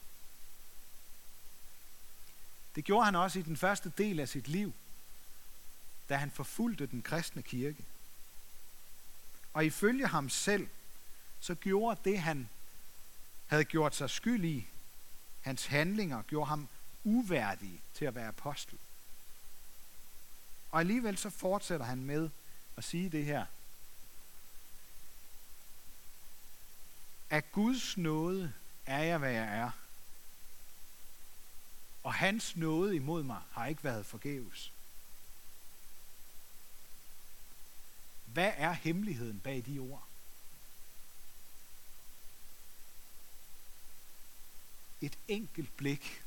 Det 2.75 2.85
gjorde 2.85 3.05
han 3.05 3.15
også 3.15 3.39
i 3.39 3.41
den 3.41 3.57
første 3.57 3.93
del 3.97 4.19
af 4.19 4.29
sit 4.29 4.47
liv, 4.47 4.73
da 6.09 6.15
han 6.15 6.31
forfulgte 6.31 6.85
den 6.85 7.01
kristne 7.01 7.41
kirke. 7.41 7.85
Og 9.53 9.65
ifølge 9.65 10.07
ham 10.07 10.29
selv, 10.29 10.67
så 11.39 11.55
gjorde 11.55 11.99
det, 12.05 12.19
han 12.19 12.49
havde 13.47 13.63
gjort 13.63 13.95
sig 13.95 14.09
skyld 14.09 14.45
i, 14.45 14.67
hans 15.45 15.65
handlinger, 15.65 16.21
gjorde 16.21 16.47
ham 16.47 16.67
uværdig 17.03 17.81
til 17.93 18.05
at 18.05 18.15
være 18.15 18.27
apostel. 18.27 18.77
Og 20.71 20.79
alligevel 20.79 21.17
så 21.17 21.29
fortsætter 21.29 21.85
han 21.85 22.03
med 22.03 22.29
at 22.77 22.83
sige 22.83 23.09
det 23.09 23.25
her. 23.25 23.45
Af 27.29 27.51
Guds 27.51 27.97
nåde 27.97 28.53
er 28.85 29.03
jeg, 29.03 29.17
hvad 29.17 29.31
jeg 29.31 29.57
er. 29.57 29.71
Og 32.03 32.13
hans 32.13 32.55
nåde 32.55 32.95
imod 32.95 33.23
mig 33.23 33.41
har 33.51 33.65
ikke 33.65 33.83
været 33.83 34.05
forgæves. 34.05 34.73
Hvad 38.25 38.51
er 38.55 38.71
hemmeligheden 38.71 39.39
bag 39.39 39.63
de 39.65 39.79
ord? 39.79 40.07
Et 45.05 45.17
enkelt 45.27 45.77
blik. 45.77 46.23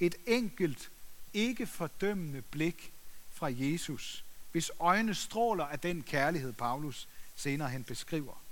Et 0.00 0.14
enkelt, 0.26 0.90
ikke 1.32 1.66
fordømmende 1.66 2.42
blik 2.42 2.92
fra 3.32 3.46
Jesus, 3.46 4.24
hvis 4.52 4.70
øjne 4.80 5.14
stråler 5.14 5.64
af 5.64 5.80
den 5.80 6.02
kærlighed, 6.02 6.52
Paulus 6.52 7.08
senere 7.36 7.70
hen 7.70 7.84
beskriver. 7.84 8.42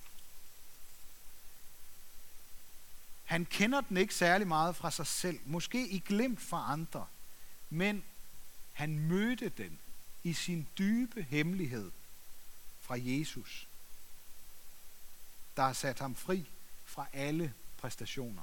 Han 3.24 3.46
kender 3.46 3.80
den 3.80 3.96
ikke 3.96 4.14
særlig 4.14 4.46
meget 4.46 4.76
fra 4.76 4.90
sig 4.90 5.06
selv, 5.06 5.40
måske 5.44 5.88
i 5.88 5.98
glemt 5.98 6.40
fra 6.40 6.72
andre, 6.72 7.06
men 7.70 8.04
han 8.72 8.98
mødte 8.98 9.48
den 9.48 9.78
i 10.24 10.32
sin 10.32 10.68
dybe 10.78 11.22
hemmelighed 11.22 11.90
fra 12.80 12.94
Jesus, 12.98 13.68
der 15.56 15.62
har 15.62 15.72
sat 15.72 15.98
ham 15.98 16.14
fri 16.14 16.48
fra 16.84 17.06
alle 17.12 17.54
præstationer. 17.76 18.42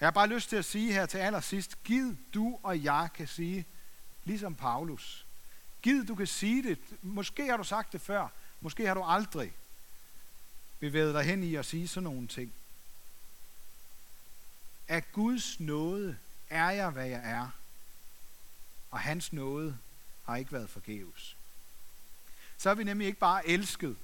Jeg 0.00 0.06
har 0.06 0.10
bare 0.10 0.26
lyst 0.26 0.48
til 0.48 0.56
at 0.56 0.64
sige 0.64 0.92
her 0.92 1.06
til 1.06 1.18
allersidst, 1.18 1.84
giv 1.84 2.16
du 2.34 2.58
og 2.62 2.84
jeg 2.84 3.08
kan 3.14 3.28
sige, 3.28 3.66
ligesom 4.24 4.54
Paulus, 4.54 5.26
giv 5.82 6.06
du 6.06 6.14
kan 6.14 6.26
sige 6.26 6.62
det, 6.62 6.78
måske 7.02 7.46
har 7.46 7.56
du 7.56 7.64
sagt 7.64 7.92
det 7.92 8.00
før, 8.00 8.28
måske 8.60 8.86
har 8.86 8.94
du 8.94 9.02
aldrig 9.02 9.52
bevæget 10.78 11.14
dig 11.14 11.22
hen 11.22 11.42
i 11.42 11.54
at 11.54 11.66
sige 11.66 11.88
sådan 11.88 12.04
nogle 12.04 12.28
ting. 12.28 12.52
Af 14.88 15.12
Guds 15.12 15.60
nåde 15.60 16.18
er 16.50 16.70
jeg, 16.70 16.90
hvad 16.90 17.06
jeg 17.06 17.20
er, 17.24 17.50
og 18.90 19.00
hans 19.00 19.32
nåde 19.32 19.78
har 20.24 20.36
ikke 20.36 20.52
været 20.52 20.70
forgæves. 20.70 21.36
Så 22.58 22.70
er 22.70 22.74
vi 22.74 22.84
nemlig 22.84 23.06
ikke 23.06 23.18
bare 23.18 23.48
elsket, 23.48 23.96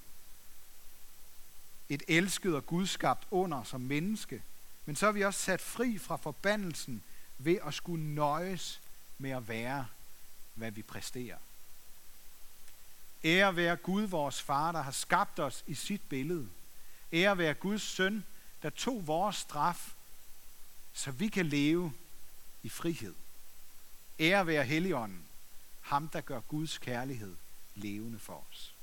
et 1.88 2.02
elsket 2.08 2.54
og 2.54 2.66
gudskabt 2.66 3.26
under 3.30 3.62
som 3.62 3.80
menneske, 3.80 4.42
men 4.84 4.96
så 4.96 5.06
er 5.06 5.12
vi 5.12 5.24
også 5.24 5.40
sat 5.40 5.60
fri 5.60 5.98
fra 5.98 6.16
forbandelsen 6.16 7.02
ved 7.38 7.58
at 7.66 7.74
skulle 7.74 8.14
nøjes 8.14 8.80
med 9.18 9.30
at 9.30 9.48
være, 9.48 9.86
hvad 10.54 10.70
vi 10.70 10.82
præsterer. 10.82 11.38
Ære 13.24 13.56
være 13.56 13.76
Gud, 13.76 14.02
vores 14.02 14.42
far, 14.42 14.72
der 14.72 14.82
har 14.82 14.90
skabt 14.90 15.38
os 15.38 15.64
i 15.66 15.74
sit 15.74 16.02
billede. 16.08 16.48
Ære 17.12 17.38
være 17.38 17.54
Guds 17.54 17.82
søn, 17.82 18.24
der 18.62 18.70
tog 18.70 19.06
vores 19.06 19.36
straf, 19.36 19.92
så 20.92 21.10
vi 21.10 21.28
kan 21.28 21.46
leve 21.46 21.92
i 22.62 22.68
frihed. 22.68 23.14
Ære 24.20 24.46
være 24.46 24.64
Helligånden, 24.64 25.24
ham 25.80 26.08
der 26.08 26.20
gør 26.20 26.40
Guds 26.40 26.78
kærlighed 26.78 27.36
levende 27.74 28.18
for 28.18 28.44
os. 28.50 28.73